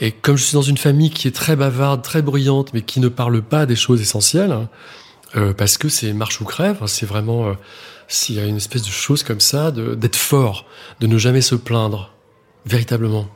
[0.01, 3.01] Et comme je suis dans une famille qui est très bavarde, très bruyante, mais qui
[3.01, 4.69] ne parle pas des choses essentielles, hein,
[5.37, 7.53] euh, parce que c'est marche ou crève, hein, c'est vraiment euh,
[8.09, 10.65] s'il y a une espèce de chose comme ça, d'être fort,
[11.01, 12.13] de ne jamais se plaindre,
[12.65, 13.29] véritablement.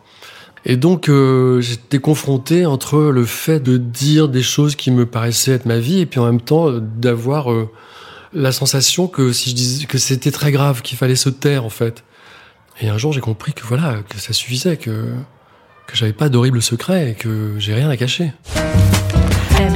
[0.65, 5.53] Et donc euh, j'étais confronté entre le fait de dire des choses qui me paraissaient
[5.53, 7.49] être ma vie, et puis en même temps d'avoir
[8.33, 11.71] la sensation que si je disais que c'était très grave, qu'il fallait se taire en
[11.71, 12.05] fait.
[12.81, 15.13] Et un jour j'ai compris que voilà, que ça suffisait, que
[15.87, 18.33] que j'avais pas d'horribles secrets et que j'ai rien à cacher.
[19.59, 19.73] M.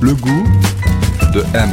[0.00, 0.48] Le goût
[1.34, 1.70] de M.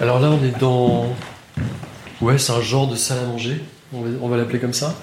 [0.00, 1.14] Alors là, on est dans.
[2.20, 3.62] Ouais, c'est un genre de salle à manger,
[3.92, 4.94] on va, on va l'appeler comme ça.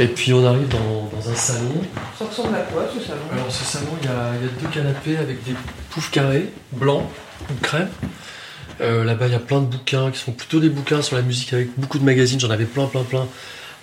[0.00, 1.72] Et puis on arrive dans, dans un salon.
[2.18, 3.20] Ça ressemble à quoi ce salon?
[3.32, 5.54] Alors ce salon, il y a, il y a deux canapés avec des
[5.90, 7.04] poufs carrés, blancs
[7.50, 7.88] ou crème.
[8.80, 11.22] Euh, Là-bas, il y a plein de bouquins qui sont plutôt des bouquins sur la
[11.22, 12.38] musique avec beaucoup de magazines.
[12.40, 13.26] J'en avais plein, plein, plein.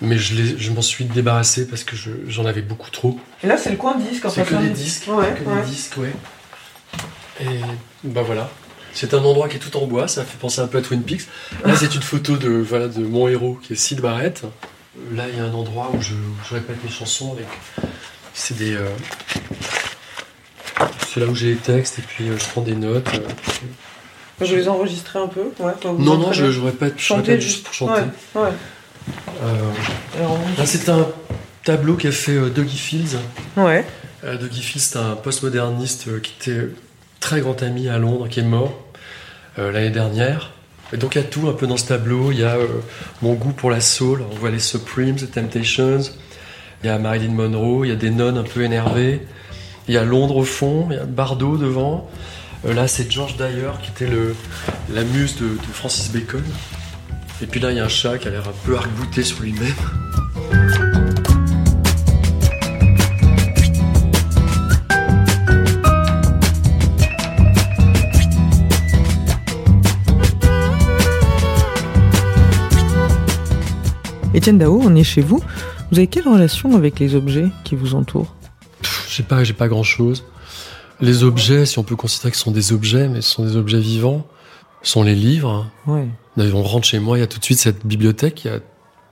[0.02, 3.18] Mais je, m'en suis débarrassé parce que je- j'en avais beaucoup trop.
[3.42, 4.26] Et là, c'est le coin disque.
[4.30, 5.04] C'est que des disques.
[5.08, 5.62] Ouais, que ouais.
[5.62, 6.12] des disques, ouais.
[7.40, 7.60] Et
[8.04, 8.50] bah voilà.
[8.92, 11.02] C'est un endroit qui est tout en bois, ça fait penser un peu à Twin
[11.02, 11.26] Peaks.
[11.64, 14.42] Là, c'est une photo de, voilà, de mon héros qui est Sid Barrett.
[15.12, 16.14] Là, il y a un endroit où je,
[16.48, 17.46] je répète mes chansons avec.
[18.32, 18.74] C'est des.
[18.74, 18.88] euh,
[21.08, 23.08] C'est là où j'ai les textes et puis euh, je prends des notes.
[23.14, 23.20] euh.
[24.40, 25.40] Je vais les enregistrer un peu.
[25.58, 28.02] Ouais, Non, non, je, je répète, je Chanter répète juste pour chanter.
[28.34, 28.48] Ouais, ouais.
[29.42, 30.26] Euh,
[30.58, 31.06] là, c'est un
[31.64, 33.16] tableau qu'a fait euh, Dougie Fields.
[33.56, 33.84] ouais.
[34.24, 36.68] Euh, Dougie Fields, c'est un postmoderniste euh, qui était
[37.20, 38.74] très grand ami à Londres, qui est mort
[39.58, 40.50] euh, l'année dernière.
[40.92, 42.30] Et donc il y a tout un peu dans ce tableau.
[42.30, 42.66] Il y a euh,
[43.22, 44.22] mon goût pour la soul.
[44.30, 46.00] On voit les Supremes, les Temptations.
[46.82, 47.84] Il y a Marilyn Monroe.
[47.86, 49.20] Il y a des nonnes un peu énervées.
[49.88, 50.88] Il y a Londres au fond.
[50.90, 52.08] Il y a Bardot devant.
[52.66, 54.34] Euh, là, c'est George Dyer qui était le,
[54.90, 56.42] la muse de, de Francis Bacon.
[57.40, 59.42] Et puis là, il y a un chat qui a l'air un peu arc-bouté sur
[59.42, 59.72] lui-même.
[74.34, 75.40] Étienne Dao, on est chez vous.
[75.90, 78.34] Vous avez quelle relation avec les objets qui vous entourent?
[79.28, 80.24] Pas, j'ai pas grand chose.
[81.00, 83.56] Les objets, si on peut considérer que ce sont des objets, mais ce sont des
[83.56, 84.26] objets vivants,
[84.82, 85.66] sont les livres.
[85.86, 86.08] Ouais.
[86.38, 88.60] On rentre chez moi, il y a tout de suite cette bibliothèque, il y a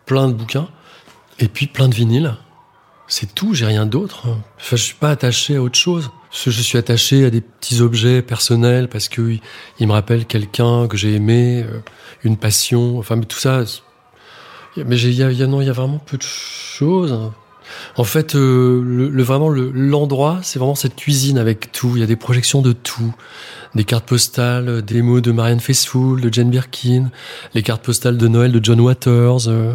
[0.07, 0.69] plein de bouquins,
[1.39, 2.35] et puis plein de vinyles.
[3.07, 4.27] C'est tout, j'ai rien d'autre.
[4.57, 6.11] Enfin, je suis pas attaché à autre chose.
[6.33, 9.41] Je suis attaché à des petits objets personnels parce que ils
[9.79, 11.81] ils me rappellent quelqu'un que j'ai aimé, euh,
[12.25, 12.99] une passion.
[12.99, 13.63] Enfin, mais tout ça.
[14.77, 17.31] Mais il y a, il y a- non, il y a vraiment peu de choses.
[17.97, 21.93] En fait, euh, le, le- vraiment le- l'endroit, c'est vraiment cette cuisine avec tout.
[21.95, 23.15] Il y a des projections de tout,
[23.75, 27.11] des cartes postales, des mots de Marianne Faithfull, de Jane Birkin,
[27.55, 29.75] les cartes postales de Noël de John Waters, euh,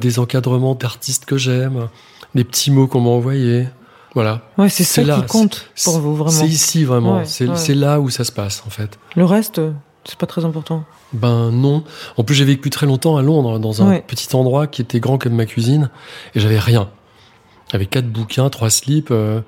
[0.00, 1.88] des encadrements d'artistes que j'aime,
[2.34, 3.66] des petits mots qu'on m'a envoyés.
[4.14, 4.42] Voilà.
[4.56, 6.30] Ouais, c'est ça là, qui compte pour vous, vraiment.
[6.30, 7.18] C'est ici vraiment.
[7.18, 7.74] Ouais, c'est ouais.
[7.74, 8.98] là où ça se passe en fait.
[9.14, 9.72] Le reste, euh,
[10.04, 10.84] c'est pas très important.
[11.12, 11.84] Ben non.
[12.16, 14.04] En plus, j'ai vécu très longtemps à Londres, dans un Ouais.
[14.06, 15.90] petit endroit qui était grand comme ma cuisine,
[16.34, 16.88] et j'avais rien.
[17.70, 19.40] J'avais quatre bouquins, trois slips euh,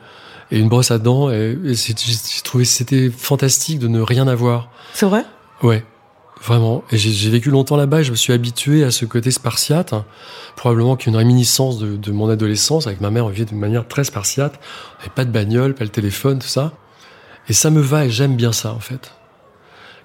[0.51, 1.31] et une brosse à dents.
[1.31, 1.95] Et, j'ai
[2.43, 4.71] trouvé c'était fantastique de ne rien avoir.
[4.93, 5.25] C'est vrai?
[5.63, 5.85] Ouais,
[6.43, 6.85] vraiment.
[6.91, 9.93] Et j'ai vécu longtemps là-bas et je me suis habitué à ce côté spartiate.
[9.93, 10.05] hein.
[10.57, 12.87] Probablement qu'une réminiscence de, de mon adolescence.
[12.87, 14.59] Avec ma mère, on vivait d'une manière très spartiate.
[15.07, 16.73] On pas de bagnole, pas le téléphone, tout ça.
[17.49, 19.13] Et ça me va et j'aime bien ça, en fait.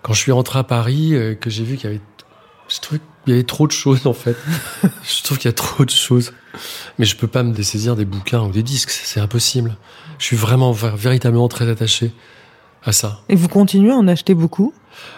[0.01, 2.01] Quand je suis rentré à Paris, euh, que j'ai vu qu'il y avait...
[2.69, 4.37] Je trouvais qu'il y avait trop de choses, en fait.
[4.83, 6.33] je trouve qu'il y a trop de choses.
[6.99, 9.75] Mais je peux pas me dessaisir des bouquins ou des disques, c'est impossible.
[10.19, 12.13] Je suis vraiment, véritablement très attaché
[12.83, 13.21] à ça.
[13.29, 14.73] Et vous continuez à en acheter beaucoup?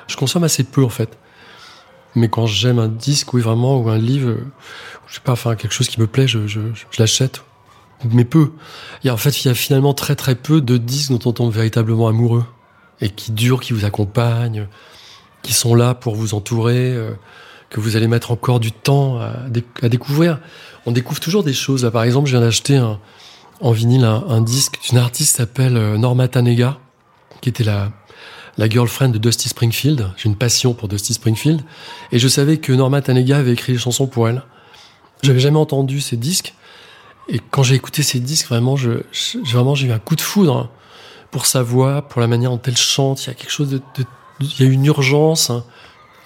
[0.07, 1.17] Je consomme assez peu en fait.
[2.15, 4.37] Mais quand j'aime un disque, oui vraiment, ou un livre,
[5.07, 6.59] je sais pas, enfin quelque chose qui me plaît, je, je,
[6.97, 7.43] l'achète.
[8.11, 8.51] Mais peu.
[9.03, 11.33] Il a, en fait, il y a finalement très très peu de disques dont on
[11.33, 12.45] tombe véritablement amoureux.
[13.01, 14.67] Et qui durent, qui vous accompagnent,
[15.41, 17.11] qui sont là pour vous entourer, euh,
[17.69, 19.49] que vous allez mettre encore du temps à,
[19.89, 20.39] découvrir.
[20.85, 21.83] On découvre toujours des choses.
[21.83, 22.79] Là, par exemple, je viens d'acheter
[23.61, 26.77] en vinyle un, disque d'une artiste qui s'appelle euh, Norma Tanega,
[27.41, 27.91] qui était la,
[28.57, 30.11] la girlfriend de Dusty Springfield.
[30.17, 31.61] J'ai une passion pour Dusty Springfield.
[32.11, 34.43] Et je savais que Norma Tanega avait écrit des chansons pour elle.
[35.23, 36.53] J'avais jamais entendu ces disques.
[37.27, 39.01] Et quand j'ai écouté ces disques, vraiment, je,
[39.45, 40.69] vraiment, j'ai eu un coup de foudre
[41.31, 43.23] pour sa voix, pour la manière dont elle chante.
[43.25, 43.81] Il y a quelque chose de,
[44.39, 45.51] il y a une urgence.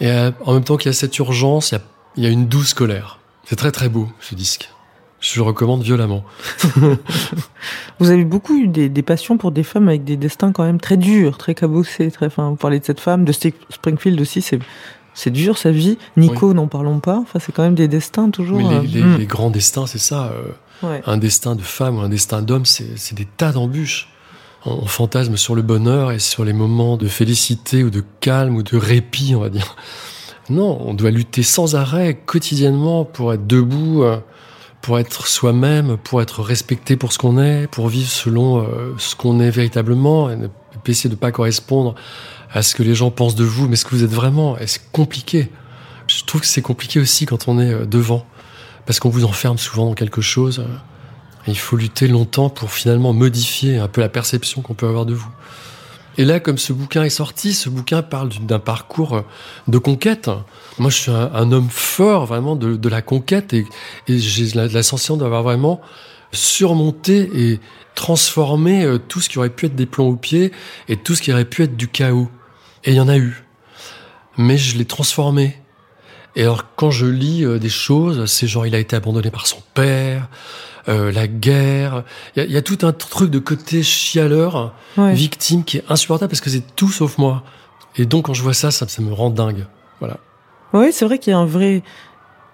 [0.02, 1.82] Et euh, en même temps qu'il y a cette urgence, il y a,
[2.18, 3.20] il y a une douce colère.
[3.46, 4.70] C'est très très beau, ce disque.
[5.20, 6.24] Je le recommande violemment.
[8.00, 10.80] Vous avez beaucoup eu des, des passions pour des femmes avec des destins quand même
[10.80, 12.10] très durs, très cabossés.
[12.12, 14.60] Très, enfin, vous parlez de cette femme, de Springfield aussi, c'est,
[15.14, 15.98] c'est dur sa vie.
[16.16, 17.18] Nico, n'en parlons pas.
[17.18, 18.60] Enfin, c'est quand même des destins toujours.
[18.60, 20.32] Mais euh, les, les- hmm, les grands destins, c'est ça.
[20.84, 21.02] euh, ouais.
[21.06, 24.08] un destin de femme ou un destin d'homme, c'est c'est des tas d'embûches.
[24.66, 28.64] On, fantasme sur le bonheur et sur les moments de félicité ou de calme ou
[28.64, 29.76] de répit, on va dire.
[30.50, 34.18] Non, on doit lutter sans arrêt, quotidiennement, pour être debout, euh,
[34.82, 39.16] pour être soi-même, pour être respecté pour ce qu'on est, pour vivre selon euh, ce
[39.16, 40.58] qu'on est véritablement, et ne pas
[40.88, 41.96] essayer de pas correspondre
[42.52, 44.58] à ce que les gens pensent de vous, mais ce que vous êtes vraiment.
[44.58, 45.52] Et c'est compliqué?
[46.08, 48.26] Je trouve que c'est compliqué aussi quand on est euh, devant,
[48.86, 50.66] parce qu'on vous enferme souvent dans quelque chose.
[51.48, 55.14] Il faut lutter longtemps pour finalement modifier un peu la perception qu'on peut avoir de
[55.14, 55.30] vous.
[56.18, 59.24] Et là, comme ce bouquin est sorti, ce bouquin parle d'un parcours
[59.68, 60.30] de conquête.
[60.78, 63.66] Moi, je suis un, homme fort, vraiment, de, la conquête, et,
[64.08, 65.80] et j'ai la, la sensation d'avoir vraiment
[66.32, 67.60] surmonté et
[67.96, 70.52] transformé euh, tout ce qui aurait pu être des plombs aux pieds
[70.88, 72.30] et tout ce qui aurait pu être du chaos.
[72.84, 73.44] Et il y en a eu.
[74.38, 75.58] Mais je l'ai transformé.
[76.36, 79.48] Et alors, quand je lis euh, des choses, c'est genre, il a été abandonné par
[79.48, 80.30] son père,
[80.90, 82.04] euh, la guerre.
[82.36, 85.14] Il y, a- il y a tout un truc de côté chialeur, Ouais.
[85.14, 87.44] victime, qui est insupportable parce que c'est tout sauf moi.
[87.98, 89.66] Et donc, quand je vois ça, ça, ça me rend dingue.
[90.00, 90.18] Voilà.
[90.74, 91.84] Oui, c'est vrai qu'il y a un vrai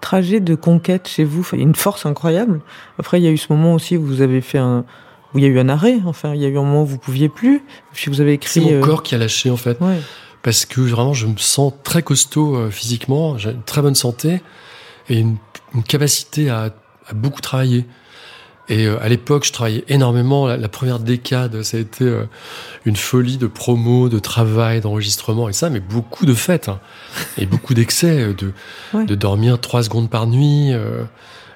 [0.00, 2.60] trajet de conquête chez vous, Enfin, il y a une force incroyable.
[2.98, 4.84] Après, il y a eu ce moment aussi où vous avez fait un,
[5.34, 5.98] où il y a eu un arrêt.
[6.06, 7.62] Enfin, il y a eu un moment où vous pouviez plus.
[7.92, 8.50] Puis vous avez écrit.
[8.50, 9.80] C'est mon euh, corps qui a lâché, en fait.
[9.80, 10.00] Ouais.
[10.42, 14.40] Parce que vraiment, je me sens très costaud euh, physiquement, j'ai une très bonne santé
[15.08, 15.36] et une,
[15.74, 16.70] une capacité à,
[17.08, 17.84] à beaucoup travailler.
[18.68, 20.46] Et euh, à l'époque, je travaillais énormément.
[20.48, 22.24] La, première décade, ça a été euh,
[22.84, 26.80] une folie de promo, de travail, d'enregistrement et ça, mais beaucoup de fêtes hein.
[27.38, 28.52] et beaucoup d'excès, euh, de,
[28.92, 29.04] Ouais.
[29.04, 30.72] de dormir trois secondes par nuit.
[30.72, 31.04] euh,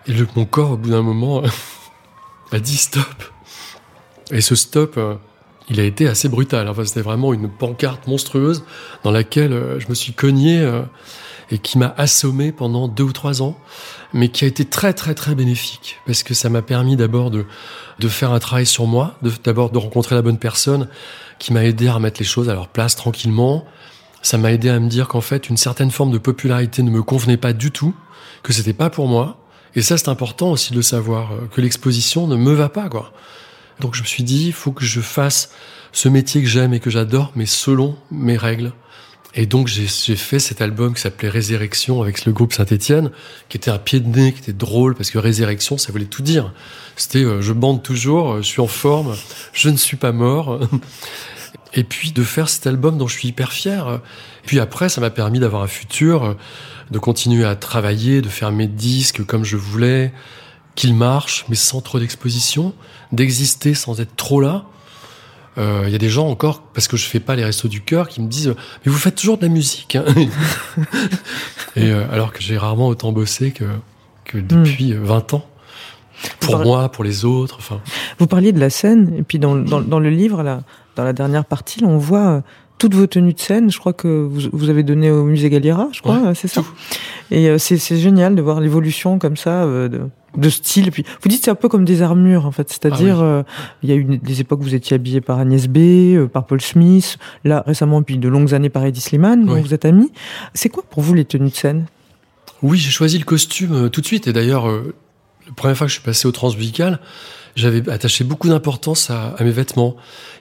[0.07, 1.43] et le, mon corps, au bout d'un moment,
[2.53, 3.05] a dit stop.
[4.31, 5.15] Et ce stop, euh,
[5.71, 6.69] il a été assez brutal.
[6.69, 8.65] Enfin, c'était vraiment une pancarte monstrueuse
[9.05, 10.83] dans laquelle euh, je me suis cogné euh,
[11.51, 13.57] et qui m'a assommé pendant deux ou trois ans,
[14.13, 17.47] mais qui a été très très très bénéfique parce que ça m'a permis d'abord de
[17.99, 20.89] de faire un travail sur moi, d'abord de rencontrer la bonne personne
[21.39, 23.65] qui m'a aidé à remettre les choses à leur place tranquillement.
[24.23, 27.03] Ça m'a aidé à me dire qu'en fait une certaine forme de popularité ne me
[27.03, 27.95] convenait pas du tout,
[28.43, 29.39] que c'était pas pour moi.
[29.75, 33.13] Et ça c'est important aussi de savoir, euh, que l'exposition ne me va pas quoi.
[33.81, 35.51] Donc je me suis dit, il faut que je fasse
[35.93, 38.73] ce métier que j'aime et que j'adore, mais selon mes règles.
[39.35, 43.11] Et donc j'ai fait cet album qui s'appelait Résurrection avec le groupe Saint-Étienne,
[43.49, 46.23] qui était un pied de nez, qui était drôle, parce que Résurrection, ça voulait tout
[46.23, 46.53] dire.
[46.97, 49.15] C'était euh, je bande toujours, euh, je suis en forme,
[49.53, 50.61] je ne suis pas mort.
[51.73, 54.01] Et puis de faire cet album dont je suis hyper fier.
[54.45, 56.35] Puis après, ça m'a permis d'avoir un futur, euh,
[56.91, 60.13] de continuer à travailler, de faire mes disques comme je voulais,
[60.81, 62.73] qu'ils marchent, mais sans trop d'exposition,
[63.13, 64.65] d'exister sans être trop là.
[65.59, 67.81] Euh, Il y a des gens encore, parce que je fais pas les restos du
[67.83, 68.57] cœur, qui me disent euh,
[68.87, 69.97] Mais vous faites toujours de la musique.
[69.97, 70.05] hein.
[71.77, 73.65] Et euh, alors que j'ai rarement autant bossé que,
[74.25, 75.45] que depuis euh, 20 ans.
[76.41, 77.57] Pour parlez- moi, pour les autres.
[77.59, 77.81] Enfin,
[78.19, 80.63] Vous parliez de la scène, et puis dans, dans, dans le livre, là,
[80.97, 82.41] dans la dernière partie, là, on voit euh,
[82.79, 83.71] toutes vos tenues de scène.
[83.71, 86.49] Je crois que vous, vous avez donné au musée Galliera, je crois, Ouais, euh, c'est
[86.49, 86.61] ça.
[86.63, 86.69] tout.
[87.31, 90.01] Et euh, c'est c'est génial de voir l'évolution comme ça euh, de,
[90.37, 90.91] de style.
[90.91, 92.69] Puis, vous dites c'est un peu comme des armures, en fait.
[92.69, 93.29] C'est-à-dire, Ah oui.
[93.29, 93.43] euh,
[93.83, 96.47] il y a eu des époques où vous étiez habillé par Agnès B, euh, par
[96.47, 97.19] Paul Smith.
[97.45, 99.61] Là, récemment, puis de longues années par Eddie Slimane, dont Oui.
[99.63, 100.13] vous êtes amis.
[100.55, 101.87] C'est quoi pour vous les tenues de scène?
[102.63, 104.27] Oui, j'ai choisi le costume euh, tout de suite.
[104.27, 107.01] Et d'ailleurs, la première fois que je suis passé au transmusical,
[107.57, 109.97] j'avais attaché beaucoup d'importance à, à mes vêtements.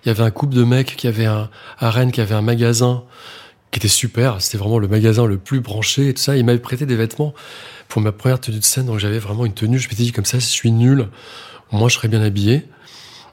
[0.05, 2.41] Il y avait un couple de mecs qui avait un, à Rennes, qui avait un
[2.43, 3.03] magasin
[3.71, 4.41] qui était super.
[4.41, 6.35] C'était vraiment le magasin le plus branché et tout ça.
[6.37, 7.33] Ils m'avaient prêté des vêtements
[7.87, 8.85] pour ma première tenue de scène.
[8.85, 9.79] Donc j'avais vraiment une tenue.
[9.79, 11.07] Je m'étais dit comme ça, je suis nul,
[11.71, 12.65] moi je serais bien habillé.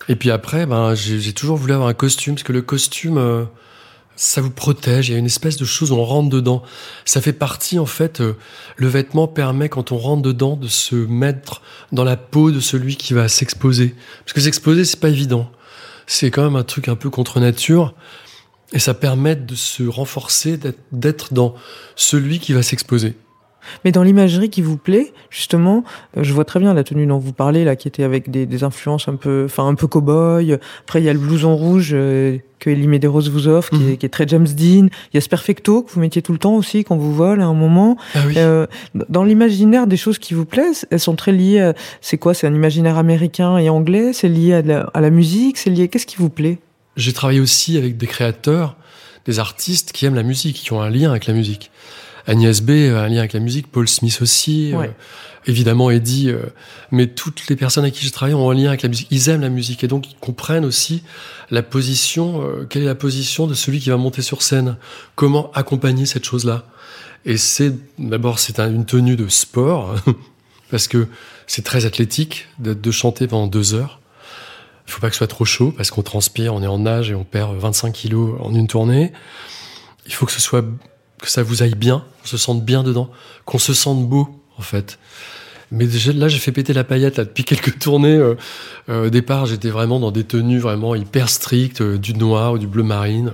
[0.08, 3.44] Et puis après, ben, j'ai toujours voulu avoir un costume parce que le costume, euh,
[4.14, 5.08] ça vous protège.
[5.08, 6.62] Il y a une espèce de chose où on rentre dedans.
[7.04, 8.34] Ça fait partie, en fait, euh,
[8.76, 11.60] le vêtement permet, quand on rentre dedans, de se mettre
[11.90, 13.94] dans la peau de celui qui va s'exposer.
[14.24, 15.50] Parce que s'exposer, c'est pas évident.
[16.06, 17.94] C'est quand même un truc un peu contre nature.
[18.72, 20.58] Et ça permet de se renforcer,
[20.92, 21.54] d'être- dans
[21.94, 23.14] celui qui va s'exposer.
[23.84, 25.82] Mais dans l'imagerie qui vous plaît, justement,
[26.16, 28.46] euh, je vois très bien la tenue dont vous parlez là, qui était avec des,
[28.46, 30.56] des influences un peu, enfin un peu cow-boy.
[30.82, 33.90] Après, il y a le blouson rouge euh, que Elie Medeiros vous offre, qui, est,
[33.90, 33.96] Mhm.
[33.96, 34.86] qui est très James Dean.
[35.12, 37.40] Il y a ce perfecto que vous mettiez tout le temps aussi quand vous vole
[37.40, 37.96] à un moment.
[38.14, 38.34] Ah oui.
[38.36, 38.66] Euh,
[39.08, 41.58] dans l'imaginaire des choses qui vous plaisent, elles sont très liées.
[41.60, 42.34] à- C'est quoi?
[42.34, 44.12] C'est un imaginaire américain et anglais?
[44.12, 45.58] C'est lié à la, à la musique?
[45.58, 46.58] C'est lié Qu'est-ce qui vous plaît?
[46.96, 48.76] J'ai travaillé aussi avec des créateurs,
[49.26, 51.70] des artistes qui aiment la musique, qui ont un lien avec la musique.
[52.26, 54.86] Agnès B a un lien avec la musique, Paul Smith aussi, Ouais.
[54.88, 54.90] euh,
[55.50, 56.40] évidemment Eddie, euh,
[56.90, 59.06] mais toutes les personnes avec qui j'ai travaillé ont un lien avec la musique.
[59.12, 61.02] Ils aiment la musique et donc ils comprennent aussi
[61.50, 64.76] la position, euh, quelle est la position de celui qui va monter sur scène,
[65.14, 66.64] comment accompagner cette chose-là?
[67.26, 69.94] Et c'est d'abord c'est un- une tenue de sport
[70.70, 71.06] parce que
[71.46, 74.00] c'est très athlétique de, de chanter pendant deux heures.
[74.86, 77.10] Il faut pas que ce soit trop chaud parce qu'on transpire, on est en nage
[77.10, 79.12] et on perd 25 kilos en une tournée.
[80.06, 80.64] Il faut que ce soit
[81.20, 83.10] que ça vous aille bien, qu'on se sente bien dedans,
[83.44, 84.28] qu'on se sente beau
[84.58, 84.98] en fait.
[85.72, 88.16] Mais là, j'ai fait péter la paillette là, depuis quelques tournées.
[88.16, 88.36] euh,
[88.88, 92.58] euh, au départ, j'étais vraiment dans des tenues vraiment hyper strictes, euh, du noir ou
[92.58, 93.32] du bleu marine.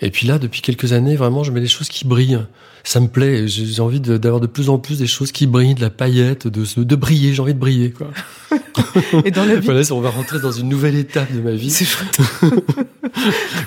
[0.00, 2.40] Et puis là, depuis quelques années, vraiment, je mets des choses qui brillent.
[2.82, 3.46] Ça me plaît.
[3.46, 6.96] J'ai envie d'avoir de, plus en plus des choses qui brillent, de la paillette, de,
[6.96, 7.34] briller.
[7.34, 8.08] J'ai envie de briller, quoi.
[9.24, 11.70] Et dans la vie, Voilà, on va rentrer dans une nouvelle étape de ma vie.
[11.70, 12.18] c'est chouette.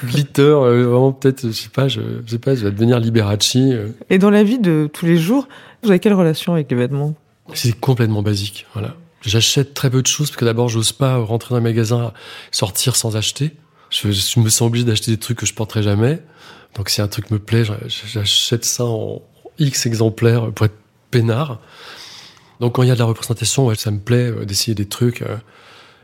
[0.05, 3.55] glitter, euh, vraiment peut-être, je sais pas, je, je sais pas, je vais devenir Liberace.
[3.55, 3.89] euh.
[4.09, 5.47] Et dans la vie de tous les jours,
[5.83, 7.15] vous avez quelle relation avec les vêtements?
[7.53, 8.95] C'est complètement basique, voilà.
[9.21, 12.11] J'achète très peu de choses parce que d'abord, j'ose pas rentrer dans un magasin,
[12.51, 13.51] sortir sans acheter.
[13.93, 16.19] Je, je me sens obligé d'acheter des trucs que je porterai jamais.
[16.75, 19.21] Donc si un truc me plaît, j'achète ça en
[19.59, 20.75] X exemplaires pour être
[21.11, 21.59] peinard.
[22.59, 24.87] Donc quand il y a de la représentation, ouais, ça me plaît euh, d'essayer des
[24.87, 25.37] trucs euh,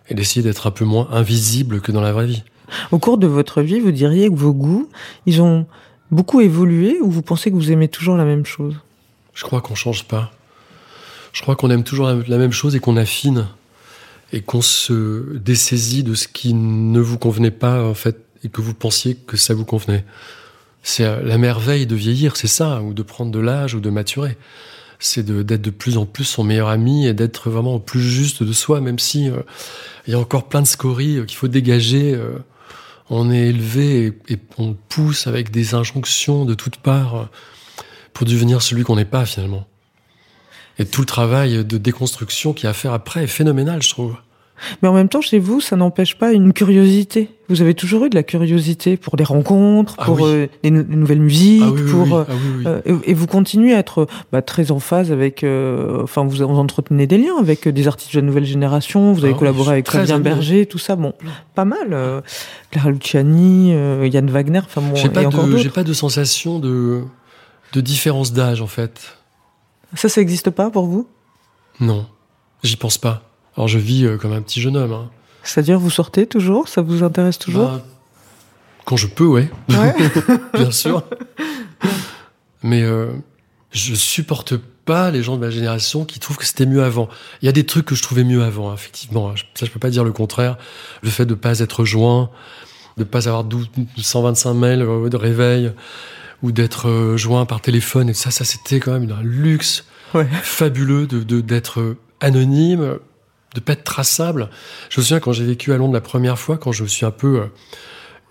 [0.09, 2.43] et d'essayer d'être un peu moins invisible que dans la vraie vie.
[2.91, 4.89] Au cours de votre vie, vous diriez que vos goûts,
[5.25, 5.65] ils ont
[6.11, 8.75] beaucoup évolué ou vous pensez que vous aimez toujours la même chose?
[9.33, 10.31] Je crois qu'on change pas.
[11.33, 13.47] Je crois qu'on aime toujours la même chose et qu'on affine
[14.31, 18.61] et qu'on se dessaisit de ce qui ne vous convenait pas en fait et que
[18.61, 20.05] vous pensiez que ça vous convenait.
[20.83, 23.89] C'est euh, la merveille de vieillir, c'est ça, ou de prendre de l'âge ou de
[23.89, 24.37] maturer.
[24.99, 28.43] C'est d'être de, plus en plus son meilleur ami et d'être vraiment au plus juste
[28.43, 29.37] de soi, même si euh,
[30.07, 32.19] il y a encore plein de scories euh, qu'il faut dégager.
[33.09, 37.29] on est élevé et, on pousse avec des injonctions de toutes parts
[38.13, 39.65] pour devenir celui qu'on n'est pas finalement.
[40.79, 43.89] Et tout le travail de déconstruction qu'il y a à faire après est phénoménal, je
[43.89, 44.15] trouve.
[44.81, 47.29] Mais en même temps, chez vous, ça n'empêche pas une curiosité.
[47.47, 50.23] Vous avez toujours eu de la curiosité pour les rencontres, Ah pour oui.
[50.25, 52.25] euh, les, nou- les nouvelles musiques, Ah oui, oui, pour
[52.67, 55.45] euh, et vous continuez à être bah, très en phase avec.
[55.45, 59.13] euh, Enfin, vous, vous entretenez des liens avec euh, des artistes de la nouvelle génération.
[59.13, 60.19] Vous avez Ah collaboré avec Fabien.
[60.19, 60.97] Berger, tout ça.
[60.97, 61.13] Bon,
[61.55, 62.21] pas mal.
[62.71, 63.69] Clara Luciani,
[64.09, 64.59] Yann Wagner.
[64.65, 67.03] Enfin bon, j'ai pas de, pas de sensation de,
[67.71, 69.15] de différence d'âge en fait.
[69.95, 71.07] Ça, ça n'existe pas pour vous?
[71.79, 72.07] Non,
[72.63, 73.23] j'y pense pas.
[73.55, 74.93] Alors je vis euh, comme un petit jeune homme.
[74.93, 75.09] Hein.
[75.43, 76.67] C'est-à-dire, vous sortez toujours?
[76.67, 77.67] Ça vous intéresse toujours?
[77.67, 77.85] Bah,
[78.85, 79.95] quand je peux, ouais, Ouais.
[80.53, 81.03] bien sûr.
[82.63, 83.11] Mais euh,
[83.71, 87.07] je supporte pas les gens de ma génération qui trouvent que c'était mieux avant.
[87.41, 89.33] Il y a des trucs que je trouvais mieux avant, hein, effectivement.
[89.53, 90.57] Ça, je peux pas dire le contraire.
[91.03, 92.31] Le fait de pas être joint,
[92.97, 95.71] de pas avoir 12 125 mails euh, de réveil,
[96.43, 99.85] ou d'être euh, joint par téléphone, et ça, ça c'était quand même un luxe
[100.15, 100.27] Ouais.
[100.41, 102.97] fabuleux de d'être euh, anonyme,
[103.53, 104.49] de pas être traçable.
[104.89, 107.05] Je me souviens quand j'ai vécu à Londres la première fois, quand je me suis
[107.05, 107.45] un peu euh,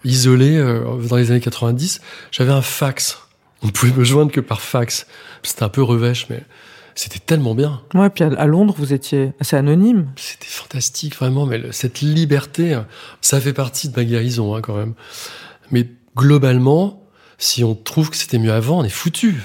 [0.05, 2.01] isolé euh, dans les années 90,
[2.33, 3.19] j'avais un fax.
[3.63, 5.07] On pouvait me joindre que par fax.
[5.43, 6.43] C'était un peu revêche, mais
[6.97, 7.81] c'était tellement bien.
[7.95, 10.09] Ouais, puis à, Londres, vous étiez assez anonyme.
[10.17, 11.47] C'était fantastique, vraiment.
[11.47, 12.77] Mais le- cette liberté,
[13.21, 14.95] ça fait partie de ma guérison, hein, quand même.
[15.71, 17.08] Mais globalement,
[17.39, 19.43] si on trouve que c'était mieux avant, on est foutu.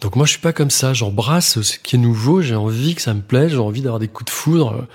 [0.00, 0.92] Donc moi, je suis pas comme ça.
[0.92, 2.42] J'embrasse ce qui est nouveau.
[2.42, 3.52] J'ai envie que ça me plaise.
[3.52, 4.88] J'ai envie d'avoir des coups de foudre euh,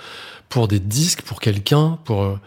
[0.49, 2.38] pour des disques, pour quelqu'un, pour.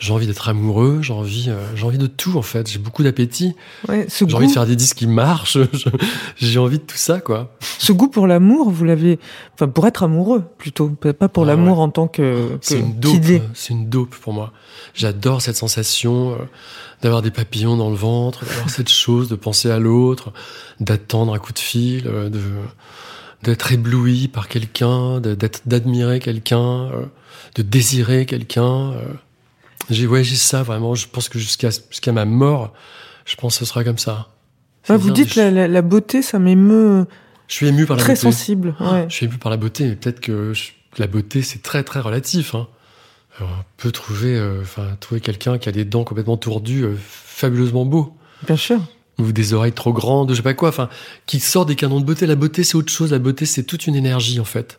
[0.00, 0.98] J'ai envie d'être amoureux.
[1.02, 2.68] J'ai envie, euh, j'ai envie de tout en fait.
[2.68, 3.54] J'ai beaucoup d'appétit.
[3.88, 5.58] Ouais, J'ai goût, envie de faire des disques qui marchent.
[6.36, 7.54] J'ai envie de tout ça, quoi.
[7.78, 9.18] ce goût pour l'amour, vous l'avez.
[9.54, 10.88] Enfin, pour être amoureux, plutôt.
[10.88, 11.84] Pas pour Ah l'amour ouais.
[11.84, 12.58] en tant que.
[12.62, 13.42] C'est que- une dope.
[13.54, 14.52] C'est une dope pour moi.
[14.94, 16.36] J'adore cette sensation euh,
[17.02, 20.32] d'avoir des papillons dans le ventre, d'avoir cette chose, de penser à l'autre,
[20.80, 22.40] d'attendre un coup de fil, euh, de
[23.42, 25.18] d'être ébloui par quelqu'un,
[25.64, 26.90] d'admirer quelqu'un,
[27.54, 28.92] de désirer quelqu'un.
[29.90, 30.94] J'ai ouais, j'ai ça vraiment.
[30.94, 32.72] Je pense que jusqu'à jusqu'à ma mort,
[33.24, 34.28] je pense que ce sera comme ça.
[34.88, 37.06] Ouais, vous dites la, la, la beauté, ça m'émeut
[37.48, 38.22] Je suis ému par la très beauté.
[38.22, 38.74] sensible.
[38.80, 39.06] Ouais.
[39.08, 42.00] Je suis ému par la beauté, mais peut-être que je- la beauté, c'est très très
[42.00, 42.54] relatif.
[42.54, 42.66] Hein.
[43.38, 46.96] Alors, on peut trouver, euh, enfin, trouver quelqu'un qui a des dents complètement tordues, euh,
[46.98, 48.16] fabuleusement beau.
[48.46, 48.80] Bien sûr.
[49.18, 50.88] ou des oreilles trop grandes, je sais pas quoi, enfin,
[51.26, 52.24] qui sort des canons de beauté.
[52.26, 53.12] La beauté, c'est autre chose.
[53.12, 54.78] La beauté, c'est toute une énergie, en fait.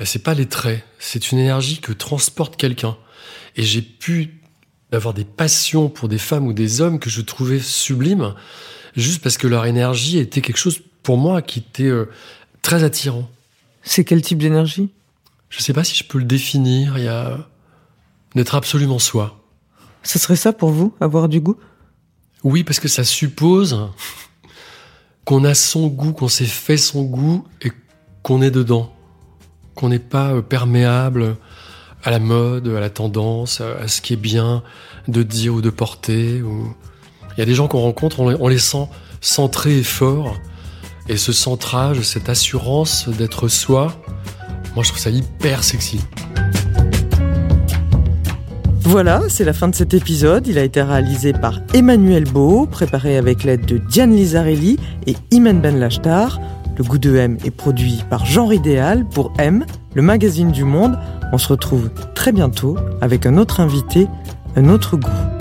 [0.00, 0.82] Euh, c'est pas les traits.
[0.98, 2.96] C'est une énergie que transporte quelqu'un.
[3.54, 4.40] Et j'ai pu
[4.96, 8.34] avoir des passions pour des femmes ou des hommes que je trouvais sublimes,
[8.96, 12.10] juste parce que leur énergie était quelque chose, pour moi, qui était euh,
[12.62, 13.28] très attirant.
[13.82, 14.90] C'est quel type d'énergie?
[15.48, 16.98] Je sais pas si je peux le définir.
[16.98, 17.46] Il y a
[18.34, 19.40] d'être absolument soi.
[20.02, 21.56] Ce serait ça pour vous, avoir du goût?
[22.44, 23.88] Oui, parce que ça suppose
[25.24, 27.72] qu'on a son goût, qu'on s'est fait son goût et
[28.22, 28.92] qu'on est dedans.
[29.74, 31.36] Qu'on n'est pas euh, perméable
[32.06, 34.62] à la mode, à la tendance, à ce qui est bien
[35.08, 36.40] de dire ou de porter.
[36.40, 38.86] Il y a des gens qu'on rencontre, on les sent
[39.20, 40.36] centrés et forts.
[41.08, 43.92] Et ce centrage, cette assurance d'être soi,
[44.76, 46.00] moi je trouve ça hyper sexy.
[48.82, 50.46] Voilà, c'est la fin de cet épisode.
[50.46, 54.78] Il a été réalisé par Emmanuel Beau, préparé avec l'aide de Diane Lizarelli
[55.08, 56.40] et Imen Ben Lachtar.
[56.78, 60.96] Le goût de M est produit par Genre Idéal pour M, le magazine du monde.
[61.32, 64.06] On se retrouve très bientôt avec un autre invité,
[64.56, 65.35] un autre goût.